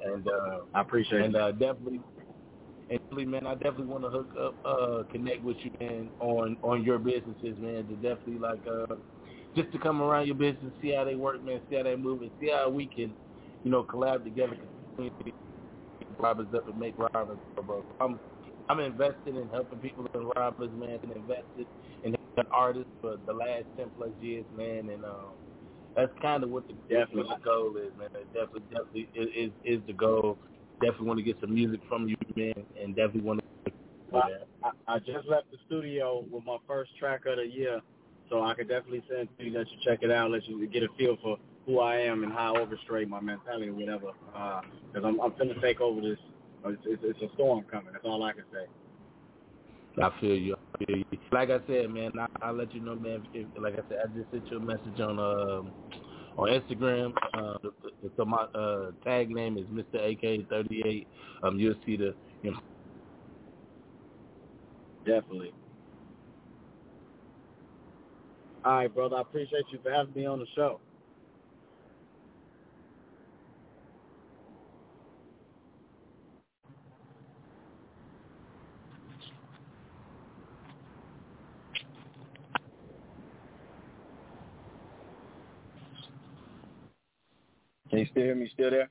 [0.05, 1.41] And uh, I appreciate and, it.
[1.41, 1.99] uh, definitely,
[2.89, 6.57] and definitely, man, I definitely want to hook up, uh, connect with you, man, on
[6.63, 7.87] on your businesses, man.
[7.87, 8.95] To definitely like, uh,
[9.55, 12.21] just to come around your business, see how they work, man, see how they move,
[12.21, 13.13] and see how we can,
[13.63, 14.57] you know, collab together,
[16.19, 17.83] Robbins up and make Robbins, bro.
[17.99, 18.19] I'm
[18.69, 21.65] I'm invested in helping people in Robbins, man, and invested
[22.03, 25.31] in helping artists for the last ten plus years, man, and um,
[25.95, 27.23] that's kind of what the, definitely.
[27.23, 28.09] what the goal is, man.
[28.13, 30.37] It definitely, definitely is, is the goal.
[30.81, 33.71] Definitely want to get some music from you, man, and definitely want to.
[34.11, 34.29] Well,
[34.63, 37.81] I, I just left the studio with my first track of the year,
[38.29, 40.83] so I could definitely send to you, let you check it out, let you get
[40.83, 44.11] a feel for who I am and how I orchestrate my mentality or whatever.
[44.31, 46.17] Because I'm, I'm finna take over this.
[46.65, 47.93] It's, it's, it's a storm coming.
[47.93, 48.65] That's all I can say.
[50.01, 50.55] I feel you.
[50.55, 51.03] I feel you.
[51.31, 53.23] Like I said, man, I, I'll let you know, man.
[53.33, 55.71] If, like I said, I just sent you a message on um,
[56.37, 57.13] on Instagram.
[57.33, 57.57] Uh,
[58.15, 59.95] so my uh, tag name is Mr.
[59.95, 61.05] AK38.
[61.43, 62.15] Um, you'll see the.
[62.43, 62.59] You know,
[65.05, 65.53] Definitely.
[68.65, 69.15] All right, brother.
[69.15, 70.79] I appreciate you for having me on the show.
[87.99, 88.49] Can you still hear me?
[88.53, 88.89] Still there?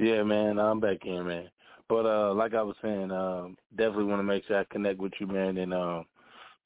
[0.00, 1.48] Yeah, man, I'm back in, man.
[1.88, 5.12] But uh, like I was saying, um, definitely want to make sure I connect with
[5.20, 5.56] you, man.
[5.58, 6.04] And um,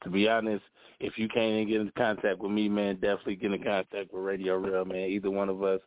[0.03, 0.64] to be honest,
[1.01, 4.87] if you can't get in contact with me, man, definitely get in contact with RadioRell,
[4.87, 5.11] man.
[5.11, 5.80] Either one of us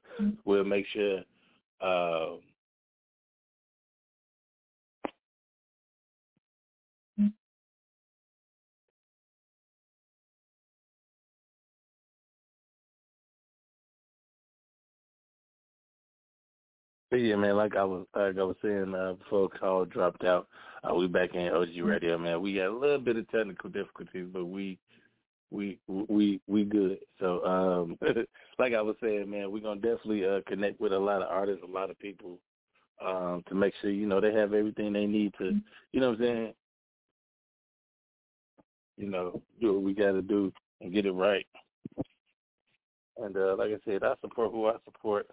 [0.45, 1.21] will make sure.
[17.17, 20.47] But yeah, man, like I was like I was saying uh, before call dropped out,
[20.83, 22.43] uh, we back in OG Radio, man.
[22.43, 24.77] We had a little bit of technical difficulties, but we
[25.49, 26.99] we we we good.
[27.19, 27.97] So um
[28.59, 31.63] like I was saying, man, we're gonna definitely uh connect with a lot of artists,
[31.67, 32.37] a lot of people,
[33.03, 35.59] um, to make sure, you know, they have everything they need to
[35.93, 36.53] you know what I'm saying?
[38.97, 41.47] You know, do what we gotta do and get it right.
[43.17, 45.25] And uh like I said, I support who I support.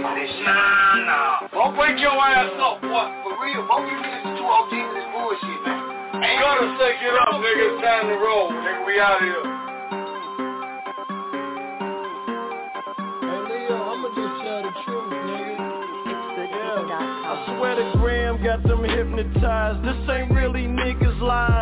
[0.00, 1.48] Nah, nah.
[1.52, 3.12] Don't break your ass up, what?
[3.22, 6.24] For real, both of you niggas is too OG for this bullshit, man.
[6.24, 7.64] Ain't Gotta say, get up, nigga.
[7.68, 8.86] It's time to roll, nigga.
[8.86, 9.44] We out here.
[13.20, 15.60] Hey Leo, I'ma just tell the truth, nigga.
[16.08, 17.28] Expertpeople.com.
[17.28, 19.84] I swear the gram got them hypnotized.
[19.84, 21.61] This ain't really niggas live.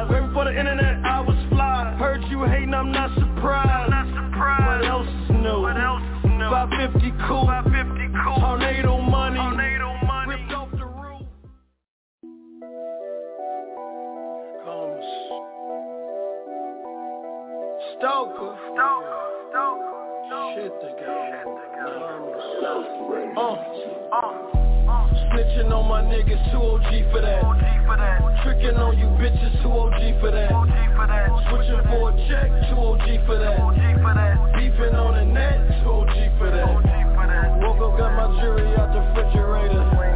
[25.31, 27.43] Snitching on my niggas, too OG for that.
[28.43, 30.51] Tricking on you bitches, too OG for that.
[31.49, 33.61] Switching for a check, too OG for that.
[34.57, 37.61] Beefing on the net, too OG for that.
[37.63, 40.10] Woke up, got my jury out the refrigerator.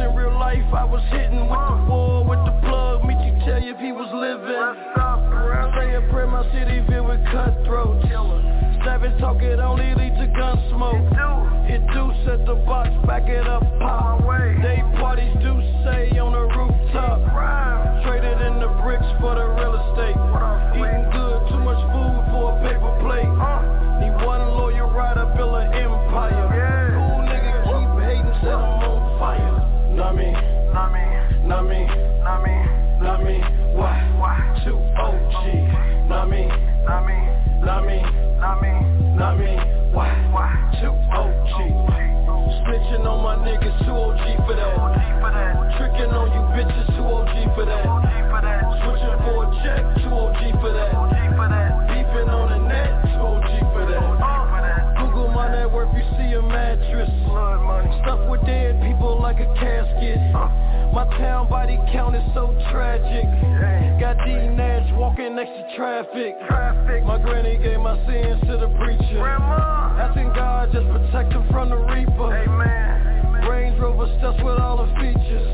[0.00, 3.04] In real life, I was hitting with the war, with the plug.
[3.04, 4.50] Meet you, tell you if he was living.
[5.76, 8.04] Say a prayer, my city filled with cutthroats.
[8.84, 11.04] Savage talk, it only lead to gun smoke.
[11.68, 14.20] It do set the box, back it up, pop.
[14.62, 16.49] Day parties do say on the
[30.80, 31.04] not me,
[31.44, 31.84] not me,
[32.24, 32.56] not me,
[33.04, 33.36] not me.
[33.76, 34.00] Why?
[34.16, 34.32] Why?
[34.64, 35.44] Two OG.
[35.44, 35.68] Me,
[36.08, 36.48] not me,
[36.88, 38.00] not me,
[38.40, 38.72] not me,
[39.14, 39.52] not me.
[39.92, 40.08] Why?
[40.32, 40.48] Why?
[40.80, 41.90] Two OG.
[43.00, 45.76] On my niggas, too OG for that.
[45.76, 47.84] Tricking on you bitches, too OG for that.
[48.80, 50.92] Switching for a check, too OG for that.
[51.88, 54.96] Beefing on the net, too OG for that.
[54.96, 57.10] Google my net worth, you see a mattress.
[58.02, 60.69] Stuff with dead people like a casket.
[60.92, 63.24] My town body count is so tragic.
[64.00, 66.34] Got D Nash walking next to traffic.
[67.06, 69.22] My granny gave my sins to the preacher.
[69.22, 72.30] Asking God just protect him from the reaper.
[73.48, 75.46] Range Rover stuff with all the features.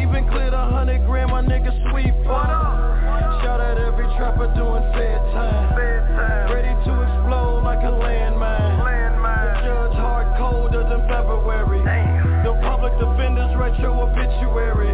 [0.00, 2.42] Even cleared a hundred grand, my nigga sweeper.
[3.44, 5.76] Shout out every trapper doing fair time.
[6.50, 6.71] Ready
[12.98, 14.92] The public defenders write your obituary.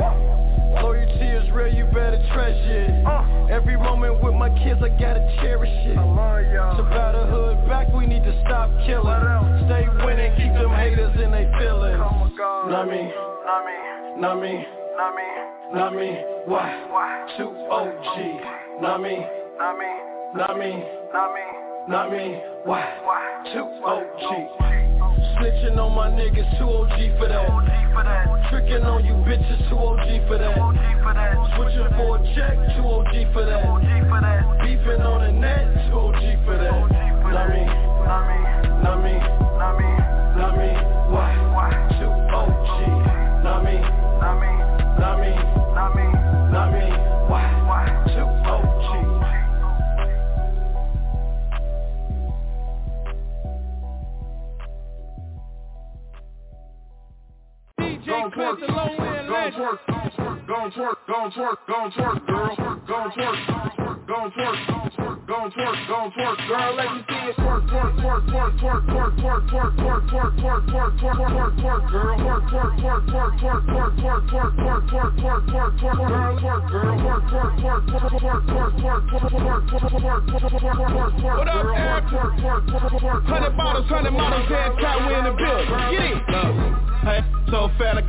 [0.82, 3.50] Loyalty is real, you better treasure it.
[3.50, 5.96] Every moment with my kids, I gotta cherish it.
[5.96, 9.18] It's about a hood back, we need to stop killing.
[9.66, 11.98] Stay winning, keep them haters in they feelings.
[11.98, 13.12] Not me,
[14.18, 14.64] not me,
[15.74, 16.18] not me.
[16.46, 16.84] Why?
[17.36, 18.80] Two OG.
[18.80, 19.24] Not me,
[20.34, 20.84] not me,
[21.88, 22.40] not me.
[22.68, 22.84] Why?
[23.54, 24.28] Two OG.
[25.40, 27.48] Snitching on my niggas, too OG for that.
[28.50, 30.52] Tricking on you bitches, too OG for that.
[31.56, 33.64] Switching for a check, too OG for that.
[34.60, 36.92] Beefing on the net, too OG for that.
[37.24, 37.64] Not me,
[38.84, 39.16] not me,
[40.36, 40.68] not me.
[41.08, 41.72] Why?
[41.98, 42.97] Two OG.
[61.28, 62.56] Gon' twerk, gon' twerk, girl,
[62.86, 63.36] gon' twerk,
[64.06, 64.56] gon' twerk,
[65.26, 68.88] gon' twerk, gon' twerk, twerk, girl, let me see it twerk, twerk, twerk, twerk, twerk,
[68.88, 72.16] twerk, twerk, twerk, twerk, twerk, twerk, twerk, twerk, twerk, twerk, girl.
[72.18, 76.38] Twerk, twerk, twerk, twerk, twerk, twerk, twerk, twerk, twerk, twerk, twerk, twerk, twerk, girl.
[76.38, 76.96] Twerk, girl.
[76.98, 81.62] Twerk, twerk, twerk, twerk, twerk, twerk, twerk, twerk, twerk, twerk, twerk, twerk, twerk, What up,
[81.62, 81.76] girl.
[81.76, 82.04] Eric?
[82.08, 85.14] Twerk, twerk, twerk, twerk, Hundred twerk, bottles, twerk, hundred models, twerk, head twerk, count, we
[85.14, 85.68] in the twerk, building.
[85.68, 86.87] twerk, Get it.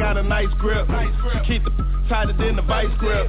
[0.10, 0.88] Got a nice grip.
[0.89, 1.72] She keep the
[2.10, 3.28] tighter than the vice grip.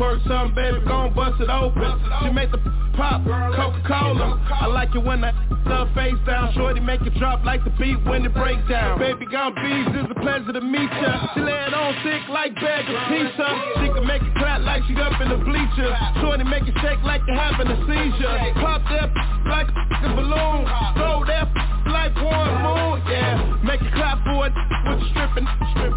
[0.00, 1.92] Twerk something, baby, gon' bust it open.
[2.22, 2.56] She make the
[2.96, 4.40] pop, Coca-Cola.
[4.48, 5.36] I like it when I
[5.68, 6.54] love face down.
[6.54, 8.98] Shorty make it drop like the beat when it break down.
[8.98, 11.28] Baby gone bees, it's a pleasure to meet ya.
[11.34, 13.48] She lay it on thick like bag of pizza.
[13.84, 15.92] She can make it clap like she up in the bleachers.
[16.24, 18.36] Shorty make it shake like you having a seizure.
[18.64, 19.12] Pop that
[19.52, 20.64] like a balloon.
[20.96, 23.40] Throw that like one moon, yeah.
[23.64, 25.48] Make it clap for it with the stripping.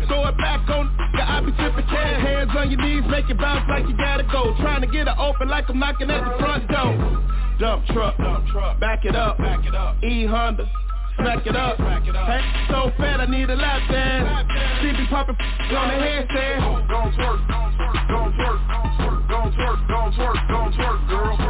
[0.07, 0.87] Throw it back on,
[1.19, 2.23] I be tipping cash.
[2.23, 4.55] Hands on your knees, make it bounce like you gotta go.
[4.63, 6.95] Trying to get it open like I'm knocking at the front door.
[7.59, 8.17] Dump truck,
[8.79, 9.37] back it up,
[10.01, 10.65] E Honda.
[11.17, 12.41] Smack it up, hey,
[12.71, 14.47] so fat I need a lap dance.
[14.79, 16.87] She be popping on the headstand.
[16.87, 18.59] Don't twerk, don't twerk, don't twerk,
[19.27, 21.35] don't twerk, don't twerk, girl.
[21.35, 21.48] Don't twerk,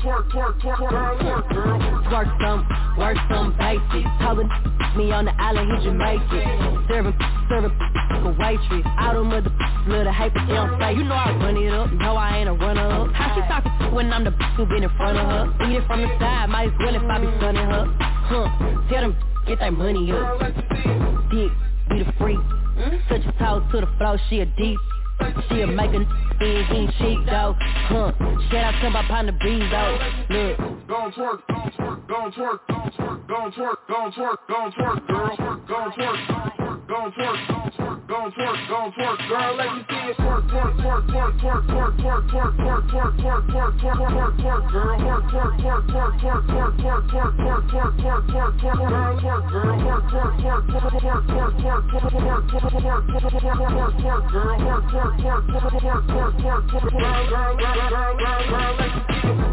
[0.00, 1.78] twerk, twerk, twerk, twerk, twerk, twerk, girl.
[1.78, 2.02] Twerk, girl.
[2.10, 2.66] Twerk some,
[2.98, 4.04] work some basic.
[4.20, 4.38] Told
[4.96, 6.86] me on the island, he Jamaican.
[6.88, 7.14] Serving,
[7.48, 8.86] serving a waitress.
[8.98, 9.52] All them other
[9.86, 10.94] little haters, they don't say.
[10.94, 13.12] You know I run it up, no I ain't a runner up.
[13.12, 15.66] How she talking when I'm the who been in front of her?
[15.68, 17.84] Eat it from the side, might as well if I be stunning her.
[18.00, 18.48] Huh,
[18.90, 20.40] tell them, get that money up.
[21.30, 21.52] Dick,
[21.88, 22.40] be the freak.
[23.08, 24.78] Touch your toes to the floor, she a deep.
[25.50, 26.08] Make a n-
[26.40, 27.54] he ain't cheap though.
[27.58, 28.12] Huh,
[28.50, 29.98] shout out to my partner B though.
[30.30, 30.88] Look.
[30.88, 32.96] Don't twerk, don't twerk, don't twerk, don't twerk,
[33.28, 35.36] don't twerk, don't twerk, don't twerk, girl.
[35.38, 37.46] Don't twerk, don't twerk, don't twerk,
[38.08, 39.54] don't twerk, don't twerk, girl.
[39.54, 43.46] Let me see you twerk, twerk, twerk, twerk, twerk, twerk, twerk, twerk, twerk, twerk, twerk,
[43.46, 44.98] twerk, twerk, twerk, twerk, girl.
[44.98, 49.20] Twerk, twerk, twerk, twerk, twerk, twerk, twerk, twerk, twerk, twerk, twerk, twerk, twerk, girl.
[49.20, 49.78] Twerk, girl.
[49.80, 54.58] Twerk, twerk, twerk, twerk, twerk, twerk, twerk, twerk, twerk, twerk, twerk, twerk, twerk, girl.
[54.58, 58.74] Twerk, twerk, twerk, twerk, twerk, twerk, twerk, twerk, girl, girl, girl, girl, girl.
[58.78, 59.49] Let me see you.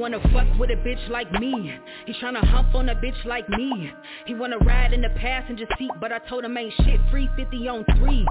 [0.00, 1.74] Wanna fuck with a bitch like me.
[2.06, 3.92] He tryna hump on a bitch like me.
[4.24, 7.68] He wanna ride in the passenger seat, but I told him ain't shit free 50
[7.68, 8.26] on 3.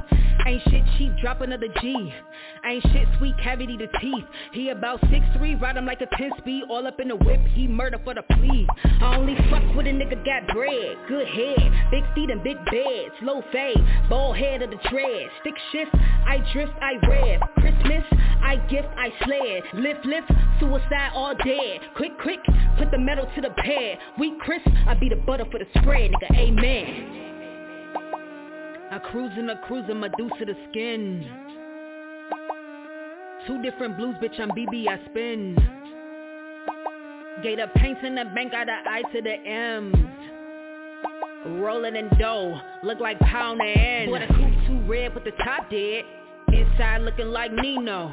[0.48, 2.12] Ain't shit cheap, drop another G.
[2.66, 4.26] Ain't shit sweet, cavity to teeth.
[4.52, 7.42] He about 6'3", ride him like a 10 speed, all up in the whip.
[7.54, 8.68] He murder for the plea.
[9.02, 13.14] I only fuck with a nigga got bread, good head, big feet and big beds,
[13.22, 13.78] low fade,
[14.10, 15.28] bald head of the dread.
[15.42, 17.42] Stick shift, I drift, I rev.
[17.60, 18.04] Christmas,
[18.50, 19.64] I gift, I sled.
[19.76, 20.28] Lift, lift,
[20.60, 21.82] suicide all dead.
[21.96, 22.40] Quick, quick,
[22.80, 24.00] put the metal to the pad.
[24.18, 27.28] We crisp, I be the butter for the spread, nigga, amen.
[28.92, 31.30] I cruise I a cruiser, Medusa the skin.
[33.46, 35.56] Two different blues, bitch, I'm BB, I spin.
[37.44, 39.96] Gator paints in the bank, got the I to the M's.
[41.62, 46.04] Rolling in dough, look like pound and Boy, coupe too red, but the top dead.
[46.52, 48.12] Inside looking like Nino.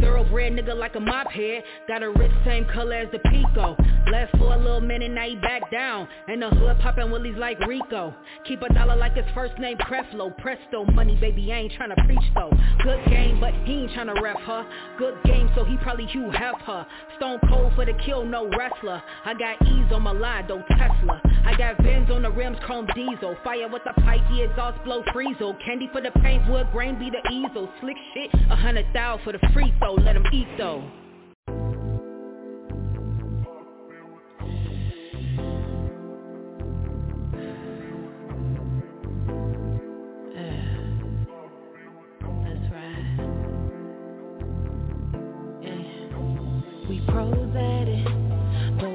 [0.00, 1.62] Thoroughbred nigga like a mop head.
[1.88, 3.76] Got a wrist same color as the Pico.
[4.10, 6.08] Left for a little minute, now he back down.
[6.28, 8.14] And the hood poppin' willies like Rico.
[8.46, 10.36] Keep a dollar like his first name Creflo.
[10.38, 12.50] Presto, money baby, I ain't tryna preach though.
[12.82, 14.66] Good game, but he ain't tryna ref her.
[14.98, 16.86] Good game, so he probably Hugh her.
[17.16, 19.02] Stone cold for the kill, no wrestler.
[19.24, 21.20] I got ease on my line, though Tesla.
[21.44, 23.36] I got Vins on the rims, chrome diesel.
[23.44, 25.56] Fire with the pipe, the exhaust blow freezel.
[25.64, 27.68] Candy for the paint, wood grain be the easel.
[27.80, 29.94] Slick shit, a hundred thou for the free throw.
[29.94, 30.82] Let him eat though.
[42.44, 43.06] That's right.
[46.88, 48.06] We pros at it.
[48.80, 48.90] The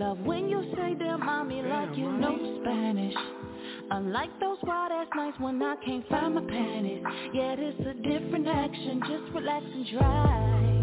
[0.00, 0.18] Love.
[0.20, 3.14] When you say damn mommy like you know Spanish.
[3.90, 7.02] Unlike those wild ass nights when I can't find my panties.
[7.34, 10.79] Yeah, it's a different action, just relax and drive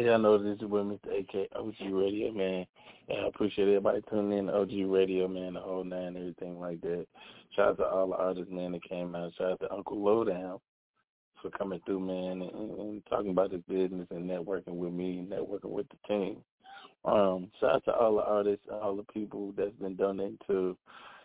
[0.00, 1.20] Hey, y'all know this is with Mr.
[1.20, 2.64] AK OG Radio, man.
[3.06, 7.06] Yeah, I appreciate everybody tuning in OG Radio, man, the whole nine, everything like that.
[7.54, 9.34] Shout out to all the artists, man, that came out.
[9.36, 10.58] Shout out to Uncle Lowdown
[11.42, 15.68] for coming through, man, and, and talking about his business and networking with me, networking
[15.68, 16.38] with the team.
[17.04, 20.78] Um, shout out to all the artists, all the people that's been donating to,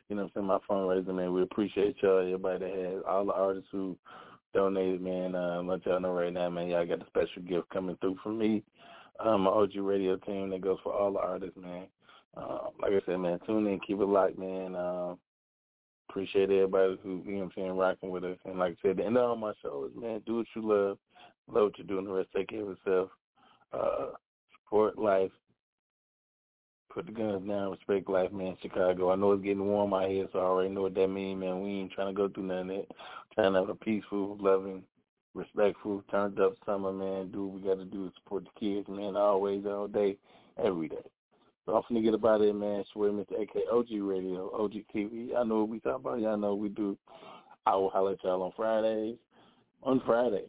[0.10, 1.32] you know my fundraiser, man.
[1.32, 3.96] We appreciate y'all, everybody that has, all the artists who
[4.56, 5.36] donated, man.
[5.36, 8.40] Uh, let y'all know right now, man, y'all got a special gift coming through from
[8.40, 8.64] me.
[9.20, 11.86] Um, my OG radio team that goes for all the artists, man.
[12.36, 14.76] Uh, like I said, man, tune in, keep it locked, man.
[14.76, 15.16] Uh,
[16.10, 18.38] appreciate everybody who, you know what I'm saying, rocking with us.
[18.46, 20.98] And like I said, the end of all my shows, man, do what you love,
[21.48, 22.06] Love what you're doing.
[22.06, 23.10] The rest take care of yourself.
[23.72, 24.08] Uh,
[24.64, 25.32] support life.
[26.96, 27.72] Put the guns down.
[27.72, 28.56] Respect life, man.
[28.62, 29.12] Chicago.
[29.12, 31.62] I know it's getting warm out here, so I already know what that means, man.
[31.62, 32.88] We ain't trying to go through none of that.
[33.34, 34.82] Trying to have a peaceful, loving,
[35.34, 37.32] respectful, turned up summer, man.
[37.32, 39.18] Do what we got to do to support the kids, man.
[39.18, 40.16] Always, all day,
[40.64, 41.04] every day.
[41.66, 42.86] So I'm finna get about it, man.
[42.94, 43.42] Swear Mr.
[43.42, 45.36] AK OG Radio, OG TV.
[45.36, 46.22] I know what we talk about.
[46.22, 46.98] Y'all know we do.
[47.66, 49.18] I will holler at y'all on Fridays.
[49.84, 50.46] On Friday.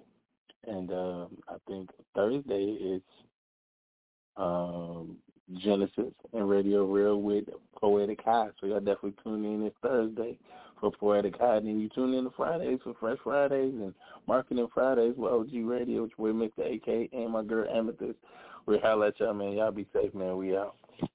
[0.69, 3.03] And um, I think Thursday is
[4.37, 5.17] um,
[5.55, 7.45] Genesis and RadioRell with
[7.81, 8.49] Poetic High.
[8.61, 10.39] So y'all definitely tune in this Thursday
[10.81, 11.57] for Poetic High.
[11.57, 13.95] And then you tune in to Fridays for Fresh Fridays and
[14.27, 16.75] Marketing Fridays with OG Radio, which we Mr.
[16.75, 18.19] AK and my girl Amethyst.
[18.67, 19.53] We holler at y'all, man.
[19.53, 20.37] Y'all be safe, man.
[20.37, 20.77] We out.